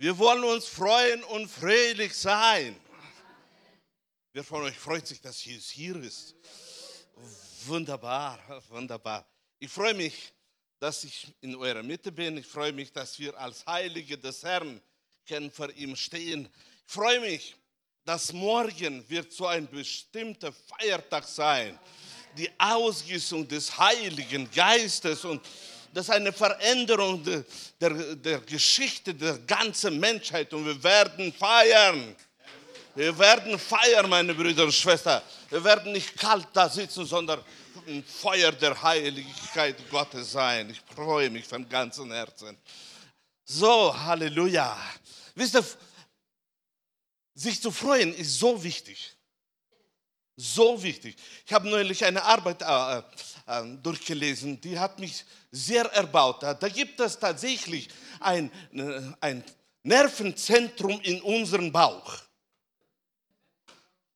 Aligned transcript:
Wir 0.00 0.16
wollen 0.16 0.44
uns 0.44 0.68
freuen 0.68 1.24
und 1.24 1.48
fröhlich 1.48 2.14
sein. 2.14 2.78
Wer 4.32 4.44
von 4.44 4.62
euch 4.62 4.78
freut 4.78 5.04
sich, 5.04 5.20
dass 5.20 5.44
Jesus 5.44 5.70
hier 5.70 5.96
ist? 5.96 6.36
Wunderbar, 7.66 8.38
wunderbar. 8.68 9.26
Ich 9.58 9.68
freue 9.68 9.94
mich, 9.94 10.32
dass 10.78 11.02
ich 11.02 11.34
in 11.40 11.56
eurer 11.56 11.82
Mitte 11.82 12.12
bin. 12.12 12.36
Ich 12.36 12.46
freue 12.46 12.72
mich, 12.72 12.92
dass 12.92 13.18
wir 13.18 13.36
als 13.36 13.66
Heilige 13.66 14.16
des 14.16 14.44
Herrn 14.44 14.80
können 15.26 15.50
vor 15.50 15.68
ihm 15.70 15.96
stehen. 15.96 16.48
Ich 16.86 16.92
freue 16.92 17.18
mich, 17.18 17.56
dass 18.04 18.32
morgen 18.32 19.04
wird 19.10 19.32
so 19.32 19.48
ein 19.48 19.66
bestimmter 19.66 20.52
Feiertag 20.52 21.24
sein. 21.24 21.76
Die 22.36 22.48
Ausgießung 22.56 23.48
des 23.48 23.76
Heiligen 23.76 24.48
Geistes 24.52 25.24
und 25.24 25.44
das 25.92 26.08
ist 26.08 26.14
eine 26.14 26.32
Veränderung 26.32 27.22
der, 27.24 27.44
der, 27.80 28.14
der 28.16 28.40
Geschichte 28.40 29.14
der 29.14 29.38
ganzen 29.38 29.98
Menschheit 29.98 30.52
und 30.52 30.66
wir 30.66 30.82
werden 30.82 31.32
feiern. 31.32 32.14
Wir 32.94 33.16
werden 33.18 33.58
feiern, 33.58 34.08
meine 34.08 34.34
Brüder 34.34 34.64
und 34.64 34.74
Schwestern. 34.74 35.22
Wir 35.50 35.62
werden 35.62 35.92
nicht 35.92 36.16
kalt 36.16 36.48
da 36.52 36.68
sitzen, 36.68 37.06
sondern 37.06 37.44
im 37.86 38.02
Feuer 38.04 38.52
der 38.52 38.80
Heiligkeit 38.82 39.76
Gottes 39.90 40.32
sein. 40.32 40.70
Ich 40.70 40.80
freue 40.94 41.30
mich 41.30 41.46
von 41.46 41.68
ganzem 41.68 42.10
Herzen. 42.12 42.56
So, 43.44 43.96
Halleluja. 43.96 44.76
Wisst 45.34 45.54
ihr, 45.54 45.64
sich 47.34 47.62
zu 47.62 47.70
freuen 47.70 48.12
ist 48.14 48.38
so 48.38 48.62
wichtig. 48.62 49.16
So 50.40 50.80
wichtig. 50.80 51.16
Ich 51.44 51.52
habe 51.52 51.68
neulich 51.68 52.04
eine 52.04 52.22
Arbeit 52.22 52.62
äh, 52.62 52.98
äh, 53.48 53.76
durchgelesen, 53.82 54.60
die 54.60 54.78
hat 54.78 55.00
mich 55.00 55.24
sehr 55.50 55.84
erbaut. 55.86 56.44
Da 56.44 56.68
gibt 56.68 57.00
es 57.00 57.18
tatsächlich 57.18 57.88
ein, 58.20 58.48
äh, 58.72 59.00
ein 59.20 59.42
Nervenzentrum 59.82 61.00
in 61.00 61.20
unserem 61.22 61.72
Bauch, 61.72 62.16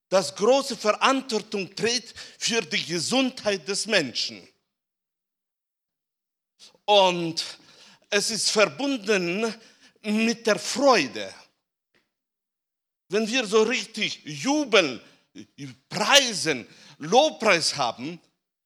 das 0.08 0.32
große 0.36 0.76
Verantwortung 0.76 1.74
trägt 1.74 2.14
für 2.38 2.60
die 2.60 2.84
Gesundheit 2.84 3.66
des 3.66 3.86
Menschen. 3.86 4.46
Und 6.84 7.44
es 8.10 8.30
ist 8.30 8.48
verbunden 8.48 9.52
mit 10.02 10.46
der 10.46 10.60
Freude. 10.60 11.34
Wenn 13.08 13.26
wir 13.26 13.44
so 13.44 13.62
richtig 13.64 14.22
jubeln, 14.24 15.00
preisen, 15.88 16.66
Lobpreis 16.98 17.76
haben, 17.76 18.20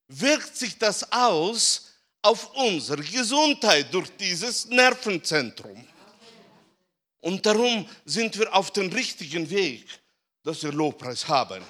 wirkt 0.09 0.57
sich 0.57 0.79
das 0.79 1.11
aus 1.13 1.93
auf 2.23 2.55
unsere 2.55 3.03
Gesundheit 3.03 3.93
durch 3.93 4.11
dieses 4.17 4.67
Nervenzentrum. 4.67 5.87
Und 7.21 7.45
darum 7.45 7.89
sind 8.05 8.39
wir 8.39 8.53
auf 8.55 8.73
dem 8.73 8.93
richtigen 8.93 9.49
Weg, 9.51 9.87
dass 10.43 10.63
wir 10.63 10.73
Lobpreis 10.73 11.27
haben. 11.27 11.63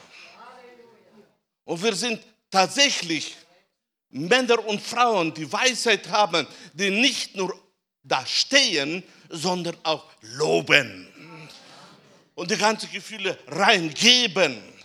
Und 1.64 1.83
wir 1.83 1.94
sind 1.94 2.20
tatsächlich 2.50 3.36
Männer 4.11 4.64
und 4.67 4.80
Frauen, 4.80 5.33
die 5.34 5.50
Weisheit 5.50 6.08
haben, 6.08 6.47
die 6.72 6.91
nicht 6.91 7.36
nur 7.36 7.58
da 8.02 8.24
stehen, 8.24 9.02
sondern 9.28 9.77
auch 9.83 10.06
loben. 10.20 11.08
Und 12.34 12.50
die 12.50 12.56
ganzen 12.56 12.91
Gefühle 12.91 13.39
reingeben. 13.47 14.75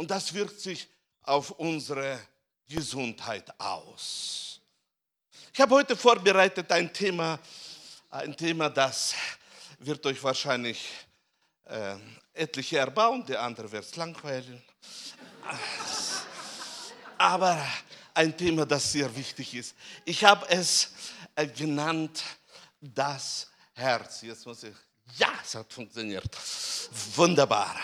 Und 0.00 0.10
das 0.10 0.32
wirkt 0.32 0.58
sich 0.58 0.88
auf 1.24 1.50
unsere 1.50 2.18
Gesundheit 2.66 3.52
aus. 3.60 4.58
Ich 5.52 5.60
habe 5.60 5.74
heute 5.74 5.94
vorbereitet 5.94 6.72
ein 6.72 6.90
Thema, 6.90 7.38
ein 8.08 8.34
Thema, 8.34 8.70
das 8.70 9.14
wird 9.78 10.06
euch 10.06 10.22
wahrscheinlich 10.24 10.88
äh, 11.66 11.96
etliche 12.32 12.78
erbauen, 12.78 13.26
der 13.26 13.42
andere 13.42 13.70
wird 13.70 13.84
es 13.84 13.94
langweilen. 13.96 14.62
Aber 17.18 17.62
ein 18.14 18.34
Thema, 18.34 18.64
das 18.64 18.92
sehr 18.92 19.14
wichtig 19.14 19.52
ist. 19.52 19.74
Ich 20.06 20.24
habe 20.24 20.48
es 20.48 20.94
äh, 21.34 21.46
genannt, 21.46 22.22
das 22.80 23.48
Herz. 23.74 24.22
Jetzt 24.22 24.46
muss 24.46 24.62
ich, 24.62 24.74
ja, 25.18 25.28
es 25.44 25.54
hat 25.54 25.70
funktioniert. 25.70 26.34
Wunderbar. 27.16 27.78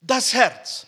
Das 0.00 0.32
Herz. 0.32 0.86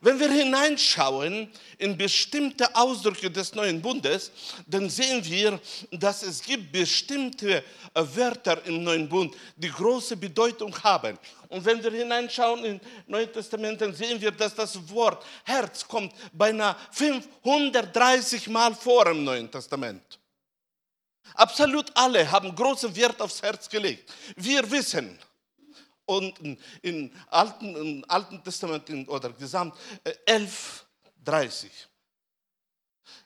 Wenn 0.00 0.20
wir 0.20 0.30
hineinschauen 0.30 1.50
in 1.78 1.96
bestimmte 1.96 2.74
Ausdrücke 2.74 3.30
des 3.30 3.54
neuen 3.54 3.82
Bundes, 3.82 4.30
dann 4.66 4.88
sehen 4.88 5.24
wir, 5.24 5.60
dass 5.90 6.22
es 6.22 6.42
gibt 6.42 6.70
bestimmte 6.72 7.58
äh, 7.58 7.62
Wörter 8.14 8.64
im 8.66 8.82
neuen 8.84 9.08
Bund, 9.08 9.34
die 9.56 9.70
große 9.70 10.16
Bedeutung 10.16 10.74
haben. 10.82 11.18
Und 11.48 11.64
wenn 11.64 11.82
wir 11.82 11.90
hineinschauen 11.90 12.64
im 12.64 12.80
Neuen 13.06 13.32
Testament, 13.32 13.80
dann 13.80 13.94
sehen 13.94 14.20
wir, 14.20 14.30
dass 14.30 14.54
das 14.54 14.78
Wort 14.90 15.24
Herz 15.44 15.86
kommt 15.86 16.12
beinahe 16.32 16.76
530 16.92 18.48
Mal 18.48 18.74
vor 18.74 19.06
im 19.06 19.24
Neuen 19.24 19.50
Testament. 19.50 20.18
Absolut 21.34 21.90
alle 21.94 22.30
haben 22.30 22.54
großen 22.54 22.94
Wert 22.96 23.20
aufs 23.20 23.42
Herz 23.42 23.68
gelegt. 23.68 24.12
Wir 24.36 24.68
wissen, 24.70 25.18
und 26.08 26.38
im 26.82 27.12
Alten, 27.28 27.76
im 27.76 28.04
Alten 28.08 28.42
Testament 28.42 28.88
oder 29.08 29.30
Gesamt 29.32 29.74
11.30. 30.26 31.66
Äh, 31.66 31.68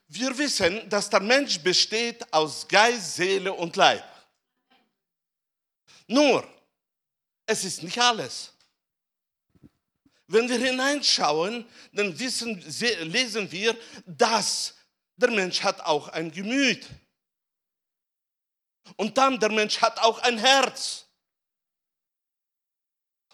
Wir 0.08 0.36
wissen, 0.36 0.88
dass 0.88 1.08
der 1.08 1.20
Mensch 1.20 1.60
besteht 1.60 2.32
aus 2.32 2.66
Geist, 2.66 3.14
Seele 3.14 3.52
und 3.52 3.76
Leib. 3.76 4.04
Nur, 6.08 6.46
es 7.46 7.64
ist 7.64 7.84
nicht 7.84 7.98
alles. 7.98 8.52
Wenn 10.26 10.48
wir 10.48 10.58
hineinschauen, 10.58 11.64
dann 11.92 12.18
wissen, 12.18 12.60
lesen 13.12 13.50
wir, 13.52 13.78
dass 14.06 14.74
der 15.16 15.30
Mensch 15.30 15.62
hat 15.62 15.80
auch 15.82 16.08
ein 16.08 16.32
Gemüt. 16.32 16.88
Und 18.96 19.16
dann 19.16 19.38
der 19.38 19.52
Mensch 19.52 19.80
hat 19.80 20.00
auch 20.00 20.18
ein 20.18 20.38
Herz. 20.38 21.06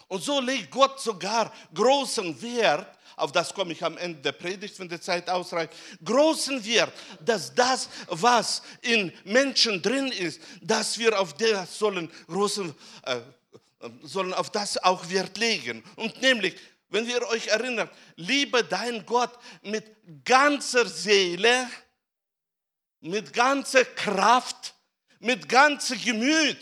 Und 0.08 0.24
so 0.24 0.40
legt 0.40 0.70
Gott 0.70 1.00
sogar 1.00 1.52
großen 1.74 2.40
Wert, 2.40 2.98
auf 3.16 3.32
das 3.32 3.52
komme 3.52 3.72
ich 3.72 3.84
am 3.84 3.98
Ende 3.98 4.20
der 4.20 4.32
Predigt, 4.32 4.78
wenn 4.78 4.88
die 4.88 5.00
Zeit 5.00 5.28
ausreicht, 5.28 5.72
großen 6.02 6.64
Wert, 6.64 6.92
dass 7.20 7.54
das, 7.54 7.88
was 8.06 8.62
in 8.80 9.12
Menschen 9.24 9.82
drin 9.82 10.10
ist, 10.12 10.40
dass 10.62 10.98
wir 10.98 11.18
auf 11.18 11.34
das 11.34 11.78
sollen 11.78 12.10
großen, 12.26 12.74
äh, 13.02 13.20
sollen 14.02 14.32
auf 14.32 14.50
das 14.50 14.78
auch 14.78 15.08
Wert 15.10 15.36
legen. 15.36 15.84
Und 15.96 16.20
nämlich, 16.22 16.56
wenn 16.88 17.06
ihr 17.06 17.26
euch 17.28 17.48
erinnert, 17.48 17.92
liebe 18.16 18.64
dein 18.64 19.04
Gott 19.04 19.36
mit 19.62 19.84
ganzer 20.24 20.86
Seele, 20.86 21.68
mit 23.00 23.32
ganzer 23.32 23.84
Kraft, 23.84 24.74
mit 25.18 25.48
ganzem 25.48 26.00
Gemüt. 26.02 26.58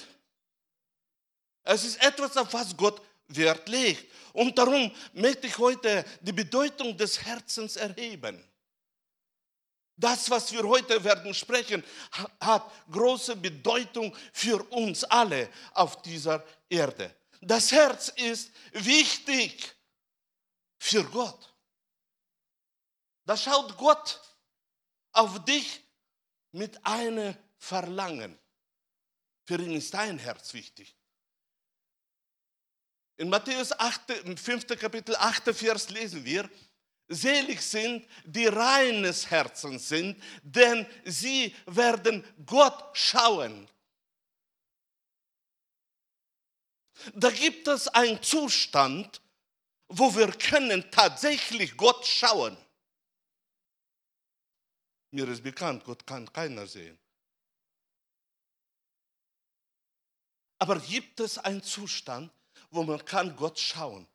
Es 1.63 1.85
ist 1.85 2.03
etwas, 2.03 2.37
auf 2.37 2.53
was 2.53 2.77
Gott 2.77 3.01
Wert 3.29 3.69
legt. 3.69 4.13
Und 4.33 4.57
darum 4.57 4.91
möchte 5.13 5.47
ich 5.47 5.59
heute 5.59 6.05
die 6.21 6.33
Bedeutung 6.33 6.97
des 6.97 7.23
Herzens 7.23 7.77
erheben. 7.77 8.43
Das, 9.97 10.29
was 10.29 10.53
wir 10.53 10.63
heute 10.63 11.03
werden 11.03 11.33
sprechen, 11.33 11.83
hat 12.41 12.71
große 12.91 13.35
Bedeutung 13.35 14.15
für 14.33 14.63
uns 14.71 15.05
alle 15.05 15.49
auf 15.73 16.03
dieser 16.03 16.45
Erde. 16.69 17.15
Das 17.41 17.73
Herz 17.73 18.09
ist 18.09 18.51
wichtig 18.73 19.75
für 20.79 21.03
Gott. 21.05 21.55
Da 23.25 23.37
schaut 23.37 23.77
Gott 23.79 24.21
auf 25.13 25.45
dich 25.45 25.81
mit 26.53 26.85
einem 26.87 27.35
Verlangen. 27.57 28.39
Für 29.47 29.61
ihn 29.61 29.73
ist 29.73 29.95
dein 29.95 30.19
Herz 30.19 30.53
wichtig. 30.53 30.95
In 33.17 33.31
Matthäus 33.31 33.73
8, 33.73 34.39
5. 34.39 34.67
Kapitel 34.79 35.17
8. 35.17 35.55
Vers 35.55 35.89
lesen 35.91 36.25
wir, 36.25 36.49
Selig 37.09 37.63
sind, 37.63 38.07
die 38.25 38.47
reines 38.47 39.31
Herzen 39.31 39.79
sind, 39.79 40.21
denn 40.43 40.87
sie 41.05 41.55
werden 41.67 42.25
Gott 42.45 42.97
schauen. 42.97 43.69
Da 47.15 47.31
gibt 47.31 47.69
es 47.69 47.87
einen 47.89 48.21
Zustand, 48.23 49.21
wo 49.89 50.15
wir 50.17 50.33
können 50.33 50.91
tatsächlich 50.91 51.77
Gott 51.77 52.05
schauen. 52.05 52.57
Mir 55.13 55.29
ist 55.29 55.45
bekannt, 55.45 55.85
Gott 55.85 56.05
kann 56.07 56.31
keiner 56.33 56.67
sehen. 56.67 56.99
Aber 60.59 60.81
gibt 60.81 61.21
es 61.21 61.39
einen 61.39 61.63
Zustand, 61.63 62.33
wo 62.71 62.83
man 62.83 63.05
kann 63.05 63.35
Gott 63.37 63.59
schauen. 63.59 64.07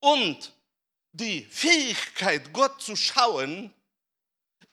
Und 0.00 0.52
die 1.12 1.44
Fähigkeit, 1.44 2.52
Gott 2.52 2.80
zu 2.80 2.96
schauen, 2.96 3.72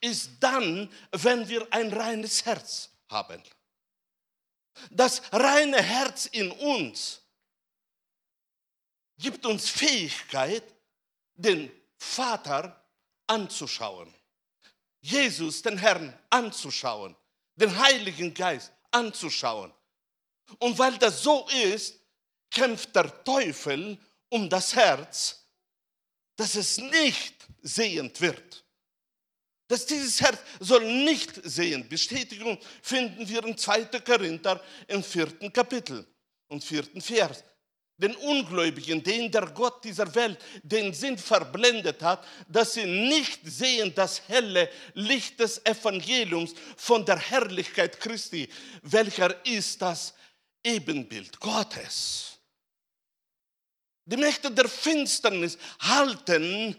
ist 0.01 0.31
dann, 0.39 0.92
wenn 1.12 1.48
wir 1.48 1.68
ein 1.71 1.92
reines 1.92 2.45
Herz 2.45 2.89
haben. 3.10 3.44
Das 4.89 5.21
reine 5.31 5.81
Herz 5.81 6.25
in 6.27 6.51
uns 6.51 7.21
gibt 9.18 9.45
uns 9.45 9.69
Fähigkeit, 9.69 10.63
den 11.36 11.72
Vater 11.98 12.81
anzuschauen. 13.27 14.13
Jesus, 15.01 15.62
den 15.62 15.77
Herrn, 15.77 16.18
anzuschauen. 16.30 17.15
Den 17.56 17.77
Heiligen 17.77 18.33
Geist 18.33 18.72
anzuschauen. 18.92 19.74
Und 20.60 20.80
weil 20.80 20.98
das 20.98 21.22
so 21.22 21.48
ist, 21.50 21.99
kämpft 22.50 22.96
der 22.96 23.24
Teufel 23.24 23.98
um 24.30 24.50
das 24.50 24.75
Herz, 24.75 25.46
dass 26.36 26.56
es 26.56 26.78
nicht 26.78 27.36
sehend 27.62 28.19
wird. 28.22 28.63
Dass 29.68 29.86
dieses 29.86 30.19
Herz 30.22 30.40
soll 30.60 30.84
nicht 31.04 31.42
sehen. 31.44 31.88
Bestätigung 31.88 32.57
finden 32.81 33.28
wir 33.28 33.44
in 33.46 33.57
2. 33.57 33.86
Korinther 34.00 34.62
im 34.88 35.04
vierten 35.04 35.51
Kapitel 35.54 36.06
und 36.48 36.63
vierten 36.63 37.01
Vers. 37.01 37.44
Den 37.98 38.16
Ungläubigen, 38.16 39.04
denen 39.04 39.30
der 39.30 39.48
Gott 39.48 39.84
dieser 39.84 40.16
Welt 40.16 40.40
den 40.63 40.94
Sinn 40.94 41.18
verblendet 41.18 42.01
hat, 42.01 42.25
dass 42.48 42.75
sie 42.75 42.86
nicht 42.86 43.42
sehen 43.44 43.94
das 43.94 44.28
helle 44.30 44.69
Licht 44.94 45.40
des 45.40 45.63
Evangeliums 45.66 46.54
von 46.78 47.06
der 47.06 47.19
Herrlichkeit 47.19 48.00
Christi, 48.00 48.48
welcher 48.84 49.46
ist 49.46 49.81
das 49.81 50.13
Ebenbild 50.63 51.40
Gottes. 51.40 52.28
Die 54.09 54.17
Mächte 54.17 54.50
der 54.50 54.67
Finsternis 54.67 55.56
halten 55.79 56.75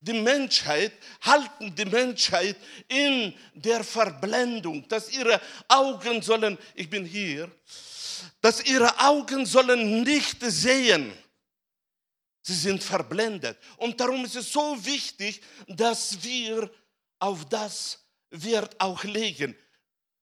die 0.00 0.14
Menschheit, 0.14 0.92
halten 1.20 1.74
die 1.74 1.84
Menschheit 1.84 2.56
in 2.88 3.34
der 3.52 3.84
Verblendung, 3.84 4.88
dass 4.88 5.12
ihre 5.12 5.38
Augen 5.68 6.22
sollen, 6.22 6.56
ich 6.74 6.88
bin 6.88 7.04
hier, 7.04 7.54
dass 8.40 8.64
ihre 8.64 8.98
Augen 9.00 9.44
sollen 9.44 10.02
nicht 10.02 10.38
sehen. 10.40 11.12
Sie 12.40 12.54
sind 12.54 12.82
verblendet. 12.82 13.58
Und 13.76 14.00
darum 14.00 14.24
ist 14.24 14.36
es 14.36 14.50
so 14.50 14.82
wichtig, 14.82 15.42
dass 15.68 16.22
wir 16.22 16.70
auf 17.18 17.46
das 17.50 18.02
Wert 18.30 18.80
auch 18.80 19.04
legen. 19.04 19.54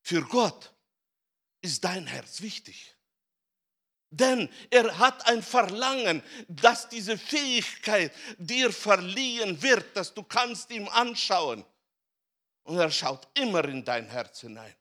Für 0.01 0.21
Gott 0.21 0.69
ist 1.61 1.81
dein 1.85 2.07
Herz 2.07 2.41
wichtig. 2.41 2.93
Denn 4.11 4.49
er 4.69 4.97
hat 4.99 5.25
ein 5.25 5.41
Verlangen, 5.41 6.21
dass 6.49 6.89
diese 6.89 7.17
Fähigkeit 7.17 8.11
dir 8.37 8.71
verliehen 8.71 9.61
wird, 9.61 9.95
dass 9.95 10.13
du 10.13 10.21
kannst 10.21 10.69
ihm 10.69 10.87
anschauen. 10.89 11.63
Und 12.63 12.77
er 12.77 12.91
schaut 12.91 13.27
immer 13.33 13.63
in 13.65 13.85
dein 13.85 14.09
Herz 14.09 14.41
hinein. 14.41 14.75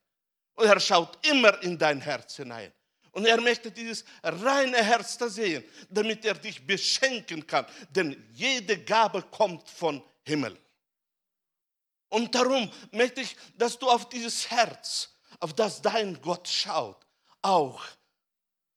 Und 0.55 0.67
er 0.67 0.81
schaut 0.81 1.25
immer 1.25 1.62
in 1.62 1.79
dein 1.79 2.00
Herz 2.00 2.37
hinein. 2.37 2.73
Und 3.12 3.25
er 3.25 3.41
möchte 3.41 3.71
dieses 3.71 4.05
reine 4.23 4.82
Herz 4.82 5.17
da 5.17 5.29
sehen, 5.29 5.65
damit 5.88 6.25
er 6.25 6.35
dich 6.35 6.67
beschenken 6.67 7.47
kann. 7.47 7.67
Denn 7.88 8.29
jede 8.33 8.83
Gabe 8.83 9.23
kommt 9.23 9.69
von 9.69 10.03
Himmel. 10.25 10.59
Und 12.09 12.35
darum 12.35 12.69
möchte 12.91 13.21
ich, 13.21 13.37
dass 13.56 13.79
du 13.79 13.88
auf 13.88 14.09
dieses 14.09 14.50
Herz, 14.50 15.11
auf 15.38 15.55
das 15.55 15.81
dein 15.81 16.21
Gott 16.21 16.49
schaut, 16.49 17.06
auch 17.43 17.81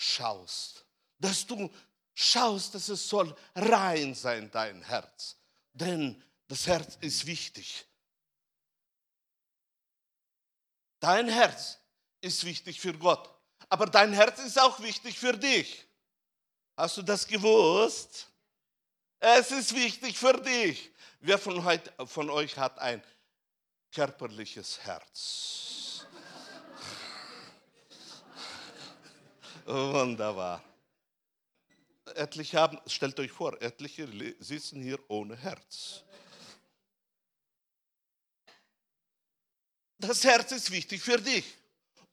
schaust. 0.04 0.86
Dass 1.20 1.46
du 1.46 1.72
schaust, 2.14 2.76
dass 2.76 2.90
es 2.90 3.08
soll 3.08 3.36
rein 3.56 4.14
sein, 4.14 4.52
dein 4.52 4.82
Herz. 4.84 5.38
Denn 5.74 6.22
das 6.48 6.68
Herz 6.68 6.98
ist 7.02 7.26
wichtig. 7.26 7.86
Dein 11.00 11.28
Herz 11.28 11.80
ist 12.22 12.44
wichtig 12.46 12.80
für 12.80 12.94
Gott. 12.94 13.30
Aber 13.70 13.86
dein 13.86 14.14
Herz 14.14 14.40
ist 14.40 14.60
auch 14.60 14.80
wichtig 14.82 15.18
für 15.18 15.34
dich. 15.34 15.86
Hast 16.78 16.98
du 16.98 17.02
das 17.02 17.26
gewusst? 17.28 18.28
Es 19.20 19.52
ist 19.52 19.74
wichtig 19.74 20.18
für 20.18 20.34
dich. 20.34 20.92
Wer 21.20 21.38
von, 21.38 21.64
heute, 21.64 21.92
von 22.08 22.30
euch 22.30 22.58
hat 22.58 22.78
ein 22.80 23.02
körperliches 23.92 24.80
Herz? 24.82 25.83
Wunderbar. 29.66 30.64
Etliche 32.16 32.58
haben, 32.58 32.80
stellt 32.88 33.20
euch 33.20 33.32
vor, 33.32 33.62
etliche 33.62 34.08
sitzen 34.40 34.82
hier 34.82 35.00
ohne 35.10 35.38
Herz. 35.38 36.04
Das 39.98 40.24
Herz 40.26 40.52
ist 40.52 40.70
wichtig 40.70 41.02
für 41.02 41.18
dich. 41.18 41.46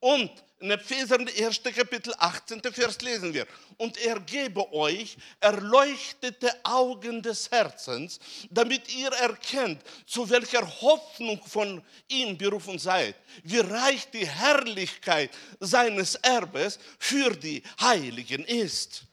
Und 0.00 0.30
in 0.60 0.70
Epheser 0.70 1.18
1. 1.18 1.62
Kapitel 1.74 2.12
18. 2.18 2.60
Vers 2.72 3.00
lesen 3.00 3.32
wir. 3.32 3.46
Und 3.78 3.96
er 3.98 4.20
gebe 4.20 4.70
euch 4.74 5.16
erleuchtete 5.40 6.52
Augen 6.64 7.22
des 7.22 7.50
Herzens, 7.50 8.18
damit 8.50 8.94
ihr 8.94 9.08
erkennt, 9.08 9.82
zu 10.06 10.28
welcher 10.28 10.66
Hoffnung 10.82 11.40
von 11.46 11.82
ihm 12.08 12.36
berufen 12.36 12.78
seid, 12.78 13.14
wie 13.42 13.60
reich 13.60 14.10
die 14.10 14.26
Herrlichkeit 14.26 15.30
seines 15.60 16.14
Erbes 16.16 16.78
für 16.98 17.30
die 17.34 17.62
Heiligen 17.80 18.44
ist. 18.44 19.04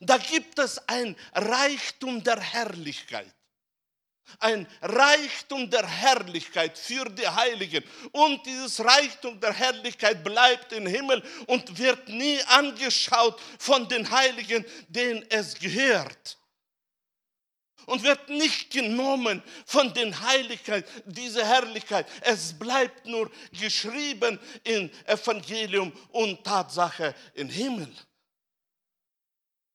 Da 0.00 0.18
gibt 0.18 0.58
es 0.58 0.78
ein 0.86 1.16
Reichtum 1.34 2.22
der 2.22 2.38
Herrlichkeit 2.38 3.32
ein 4.40 4.66
Reichtum 4.82 5.68
der 5.70 5.86
Herrlichkeit 5.86 6.78
für 6.78 7.04
die 7.06 7.28
Heiligen. 7.28 7.84
Und 8.12 8.44
dieses 8.46 8.84
Reichtum 8.84 9.40
der 9.40 9.52
Herrlichkeit 9.52 10.22
bleibt 10.22 10.72
im 10.72 10.86
Himmel 10.86 11.22
und 11.46 11.78
wird 11.78 12.08
nie 12.08 12.40
angeschaut 12.44 13.40
von 13.58 13.88
den 13.88 14.10
Heiligen, 14.10 14.64
denen 14.88 15.24
es 15.30 15.58
gehört. 15.58 16.38
Und 17.86 18.02
wird 18.02 18.28
nicht 18.28 18.70
genommen 18.70 19.42
von 19.64 19.94
den 19.94 20.20
Heiligkeit, 20.20 20.86
diese 21.06 21.44
Herrlichkeit. 21.44 22.06
Es 22.20 22.56
bleibt 22.58 23.06
nur 23.06 23.30
geschrieben 23.58 24.38
in 24.62 24.90
Evangelium 25.06 25.90
und 26.10 26.44
Tatsache 26.44 27.14
im 27.32 27.48
Himmel. 27.48 27.90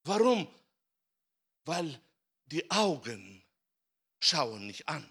Warum? 0.04 0.48
Weil 1.66 2.00
die 2.46 2.70
Augen 2.70 3.43
schauen 4.24 4.68
nicht 4.68 4.88
an. 4.88 5.06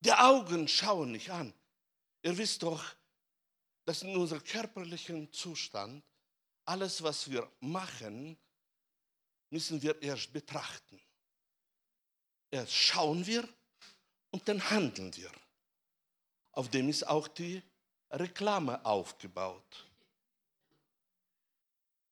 Die 0.00 0.12
Augen 0.12 0.68
schauen 0.68 1.12
nicht 1.12 1.30
an. 1.30 1.52
Ihr 2.22 2.38
wisst 2.38 2.62
doch, 2.62 2.84
dass 3.84 4.02
in 4.02 4.16
unserem 4.16 4.44
körperlichen 4.44 5.32
Zustand 5.32 6.04
alles, 6.64 7.02
was 7.02 7.30
wir 7.30 7.50
machen, 7.60 8.38
müssen 9.50 9.82
wir 9.82 10.00
erst 10.00 10.32
betrachten. 10.32 11.00
Erst 12.50 12.72
schauen 12.72 13.26
wir 13.26 13.48
und 14.30 14.46
dann 14.48 14.70
handeln 14.70 15.14
wir. 15.16 15.32
Auf 16.52 16.68
dem 16.68 16.88
ist 16.88 17.06
auch 17.06 17.26
die 17.26 17.62
Reklame 18.10 18.84
aufgebaut. 18.84 19.86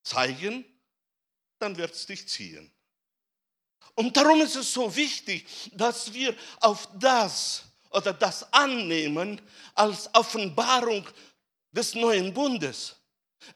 Zeigen, 0.03 0.65
dann 1.59 1.77
wird 1.77 1.95
es 1.95 2.07
dich 2.07 2.29
ziehen. 2.29 2.73
Und 3.95 4.17
darum 4.17 4.41
ist 4.41 4.57
es 4.57 4.73
so 4.73 4.95
wichtig, 4.95 5.47
dass 5.75 6.13
wir 6.13 6.35
auf 6.61 6.89
das 6.95 7.65
oder 7.91 8.13
das 8.13 8.53
annehmen 8.53 9.41
als 9.75 10.13
Offenbarung 10.15 11.07
des 11.73 11.95
neuen 11.95 12.33
Bundes. 12.33 12.95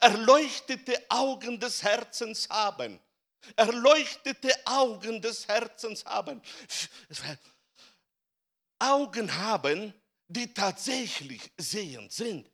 Erleuchtete 0.00 1.00
Augen 1.08 1.58
des 1.58 1.82
Herzens 1.82 2.48
haben. 2.48 2.98
Erleuchtete 3.56 4.52
Augen 4.64 5.20
des 5.20 5.46
Herzens 5.46 6.04
haben. 6.04 6.40
Augen 8.78 9.36
haben, 9.36 9.92
die 10.28 10.52
tatsächlich 10.52 11.50
sehend 11.56 12.12
sind. 12.12 12.48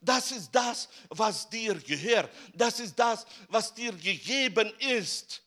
Das 0.00 0.32
ist 0.32 0.50
das, 0.52 0.88
was 1.10 1.48
dir 1.48 1.74
gehört. 1.74 2.30
Das 2.54 2.80
ist 2.80 2.98
das, 2.98 3.26
was 3.48 3.74
dir 3.74 3.92
gegeben 3.92 4.72
ist 4.78 5.42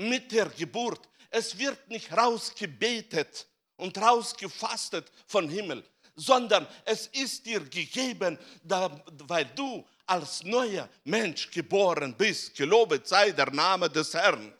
mit 0.00 0.32
der 0.32 0.46
Geburt. 0.46 1.08
Es 1.30 1.56
wird 1.58 1.88
nicht 1.88 2.10
rausgebetet 2.12 3.46
und 3.76 3.96
rausgefastet 3.98 5.10
von 5.26 5.48
Himmel, 5.48 5.84
sondern 6.16 6.66
es 6.84 7.06
ist 7.08 7.46
dir 7.46 7.60
gegeben, 7.60 8.38
weil 8.64 9.44
du 9.54 9.84
als 10.06 10.42
neuer 10.42 10.88
Mensch 11.04 11.50
geboren 11.50 12.14
bist. 12.16 12.54
Gelobet 12.56 13.06
sei 13.06 13.30
der 13.30 13.50
Name 13.50 13.88
des 13.88 14.12
Herrn. 14.14 14.52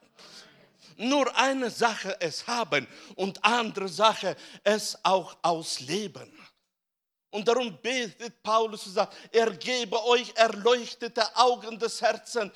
Nur 0.97 1.35
eine 1.37 1.70
Sache 1.70 2.16
es 2.20 2.47
haben 2.47 2.87
und 3.16 3.42
andere 3.42 3.88
Sache 3.88 4.37
es 4.62 4.97
auch 5.02 5.37
ausleben. 5.42 6.30
Und 7.30 7.47
darum 7.49 7.76
betet 7.80 8.42
Paulus 8.42 8.87
und 8.87 8.92
sagt, 8.92 9.16
er 9.32 9.50
gebe 9.52 10.04
euch 10.04 10.32
erleuchtete 10.35 11.25
Augen 11.37 11.78
des 11.78 12.02
Herzens, 12.02 12.52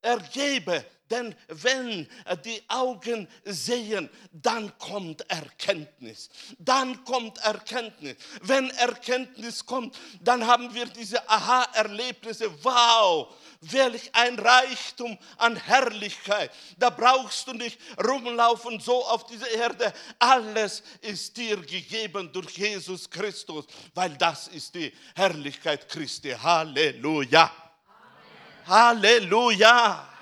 ergebe, 0.00 0.84
denn 1.14 1.34
wenn 1.48 2.08
die 2.44 2.62
Augen 2.68 3.28
sehen, 3.44 4.10
dann 4.32 4.76
kommt 4.78 5.20
Erkenntnis. 5.30 6.28
Dann 6.58 7.04
kommt 7.04 7.38
Erkenntnis. 7.38 8.16
Wenn 8.42 8.70
Erkenntnis 8.70 9.64
kommt, 9.64 9.96
dann 10.20 10.44
haben 10.44 10.74
wir 10.74 10.86
diese 10.86 11.28
Aha-Erlebnisse. 11.28 12.50
Wow, 12.64 13.32
welch 13.60 14.10
ein 14.12 14.38
Reichtum 14.38 15.16
an 15.38 15.56
Herrlichkeit. 15.56 16.50
Da 16.78 16.90
brauchst 16.90 17.46
du 17.46 17.52
nicht 17.52 17.78
rumlaufen 18.04 18.80
so 18.80 19.04
auf 19.04 19.26
dieser 19.26 19.50
Erde. 19.50 19.92
Alles 20.18 20.82
ist 21.00 21.36
dir 21.36 21.56
gegeben 21.58 22.30
durch 22.32 22.58
Jesus 22.58 23.08
Christus, 23.08 23.66
weil 23.94 24.16
das 24.16 24.48
ist 24.48 24.74
die 24.74 24.92
Herrlichkeit 25.14 25.88
Christi. 25.88 26.30
Halleluja. 26.30 27.44
Amen. 28.66 28.66
Halleluja. 28.66 30.13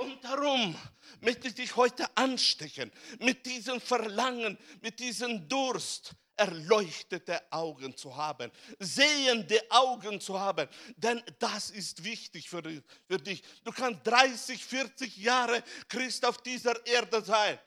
Und 0.00 0.24
darum 0.24 0.74
möchte 1.20 1.48
ich 1.48 1.54
dich 1.54 1.76
heute 1.76 2.06
anstecken 2.16 2.90
mit 3.18 3.44
diesem 3.44 3.82
Verlangen, 3.82 4.56
mit 4.80 4.98
diesem 4.98 5.46
Durst, 5.46 6.14
erleuchtete 6.36 7.52
Augen 7.52 7.94
zu 7.94 8.16
haben, 8.16 8.50
sehende 8.78 9.60
Augen 9.68 10.18
zu 10.18 10.40
haben, 10.40 10.70
denn 10.96 11.22
das 11.38 11.68
ist 11.68 12.02
wichtig 12.02 12.48
für, 12.48 12.62
für 13.06 13.18
dich. 13.18 13.42
Du 13.62 13.72
kannst 13.72 14.06
30, 14.06 14.64
40 14.64 15.18
Jahre 15.18 15.62
Christ 15.86 16.24
auf 16.24 16.38
dieser 16.38 16.86
Erde 16.86 17.22
sein. 17.22 17.58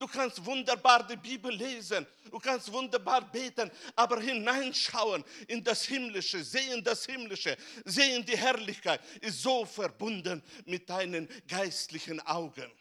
Du 0.00 0.06
kannst 0.06 0.42
wunderbar 0.46 1.06
die 1.06 1.16
Bibel 1.16 1.54
lesen, 1.54 2.06
du 2.30 2.38
kannst 2.38 2.72
wunderbar 2.72 3.20
beten, 3.30 3.70
aber 3.94 4.18
hineinschauen 4.18 5.22
in 5.46 5.62
das 5.62 5.84
Himmlische, 5.84 6.42
sehen 6.42 6.82
das 6.82 7.04
Himmlische, 7.04 7.54
sehen 7.84 8.24
die 8.24 8.36
Herrlichkeit, 8.36 9.02
ist 9.20 9.42
so 9.42 9.66
verbunden 9.66 10.42
mit 10.64 10.88
deinen 10.88 11.28
geistlichen 11.46 12.18
Augen. 12.20 12.72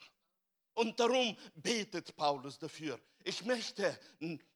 Und 0.76 0.98
darum 0.98 1.36
betet 1.56 2.16
Paulus 2.16 2.58
dafür. 2.58 2.98
Ich 3.26 3.44
möchte 3.44 4.00